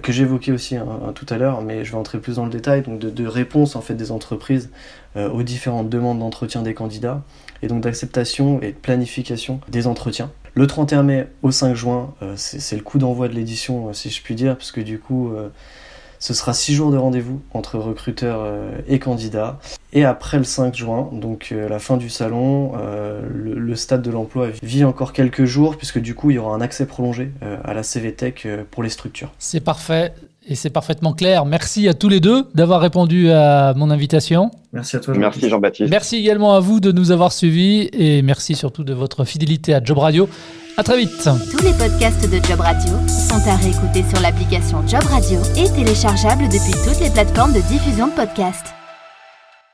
que 0.03 0.11
j'évoquais 0.11 0.53
aussi 0.53 0.77
hein, 0.77 0.87
tout 1.15 1.27
à 1.29 1.37
l'heure, 1.37 1.61
mais 1.61 1.85
je 1.85 1.93
vais 1.93 1.99
entrer 1.99 2.19
plus 2.19 2.37
dans 2.37 2.45
le 2.45 2.51
détail, 2.51 2.81
donc 2.81 2.99
de, 2.99 3.27
réponse 3.27 3.77
en 3.77 3.83
fait 3.83 3.93
des 3.93 4.11
entreprises 4.11 4.71
aux 5.17 5.43
différentes 5.43 5.91
demandes 5.91 6.19
d'entretien 6.21 6.63
des 6.63 6.73
candidats 6.73 7.21
et 7.63 7.69
donc 7.69 7.83
d'acceptation 7.83 8.61
et 8.61 8.73
de 8.73 8.77
planification 8.77 9.61
des 9.69 9.87
entretiens. 9.87 10.31
Le 10.55 10.67
31 10.67 11.03
mai 11.03 11.27
au 11.43 11.51
5 11.51 11.75
juin, 11.75 12.15
c'est 12.37 12.77
le 12.77 12.83
coup 12.83 12.99
d'envoi 12.99 13.29
de 13.29 13.35
l'édition, 13.35 13.93
si 13.95 14.11
je 14.11 14.23
puis 14.23 14.35
dire, 14.35 14.57
parce 14.57 14.71
que 14.71 14.83
du 14.83 14.99
coup, 14.99 15.33
ce 16.23 16.35
sera 16.35 16.55
six 16.55 16.73
jours 16.73 16.93
de 16.93 16.97
rendez-vous 16.97 17.43
entre 17.53 17.79
recruteurs 17.79 18.43
euh, 18.43 18.79
et 18.87 19.01
candidats. 19.01 19.59
Et 19.93 20.05
après 20.05 20.39
le 20.39 20.45
5 20.45 20.73
juin, 20.73 21.11
donc 21.13 21.49
euh, 21.51 21.69
la 21.69 21.81
fin 21.81 21.97
du 21.97 22.09
salon, 22.09 22.75
euh, 22.79 23.21
le, 23.29 23.75
stade 23.75 24.03
de 24.03 24.11
l'emploi 24.13 24.51
vit 24.63 24.85
encore 24.85 25.13
quelques 25.13 25.47
jours 25.47 25.77
puisque 25.77 25.99
du 25.99 26.15
coup 26.15 26.31
il 26.31 26.35
y 26.35 26.39
aura 26.39 26.55
un 26.55 26.61
accès 26.61 26.87
prolongé 26.87 27.33
à 27.65 27.75
la 27.75 27.83
CVTech 27.83 28.47
pour 28.71 28.85
les 28.85 28.91
structures. 28.91 29.33
C'est 29.39 29.61
parfait. 29.61 30.13
Et 30.47 30.55
c'est 30.55 30.71
parfaitement 30.71 31.13
clair. 31.13 31.45
Merci 31.45 31.89
à 31.89 31.95
tous 31.95 32.09
les 32.09 32.21
deux 32.21 32.45
d'avoir 32.55 32.81
répondu 32.81 33.31
à 33.31 33.75
mon 33.77 33.91
invitation. 33.91 34.51
Merci 34.73 34.97
à 34.97 35.01
toi. 35.01 35.15
Jean 35.15 35.21
merci 35.21 35.49
Jean-Baptiste. 35.49 35.91
Merci 35.91 36.17
également 36.17 36.55
à 36.55 36.61
vous 36.61 36.81
de 36.81 36.91
nous 36.91 37.13
avoir 37.13 37.33
suivis 37.33 37.89
et 37.93 38.23
merci 38.23 38.55
surtout 38.55 38.83
de 38.83 38.93
votre 38.93 39.25
fidélité 39.25 39.75
à 39.75 39.83
Job 39.83 39.99
Radio. 39.99 40.29
À 40.77 40.83
très 40.83 40.99
vite. 40.99 41.29
Tous 41.51 41.63
les 41.65 41.73
podcasts 41.73 42.29
de 42.29 42.45
Job 42.45 42.61
Radio 42.61 42.93
sont 43.07 43.49
à 43.49 43.57
réécouter 43.57 44.03
sur 44.09 44.21
l'application 44.21 44.87
Job 44.89 45.03
Radio 45.05 45.39
et 45.57 45.71
téléchargeables 45.71 46.45
depuis 46.45 46.73
toutes 46.85 47.01
les 47.01 47.11
plateformes 47.11 47.53
de 47.53 47.61
diffusion 47.69 48.09
de 48.09 48.13
podcasts. 48.13 48.75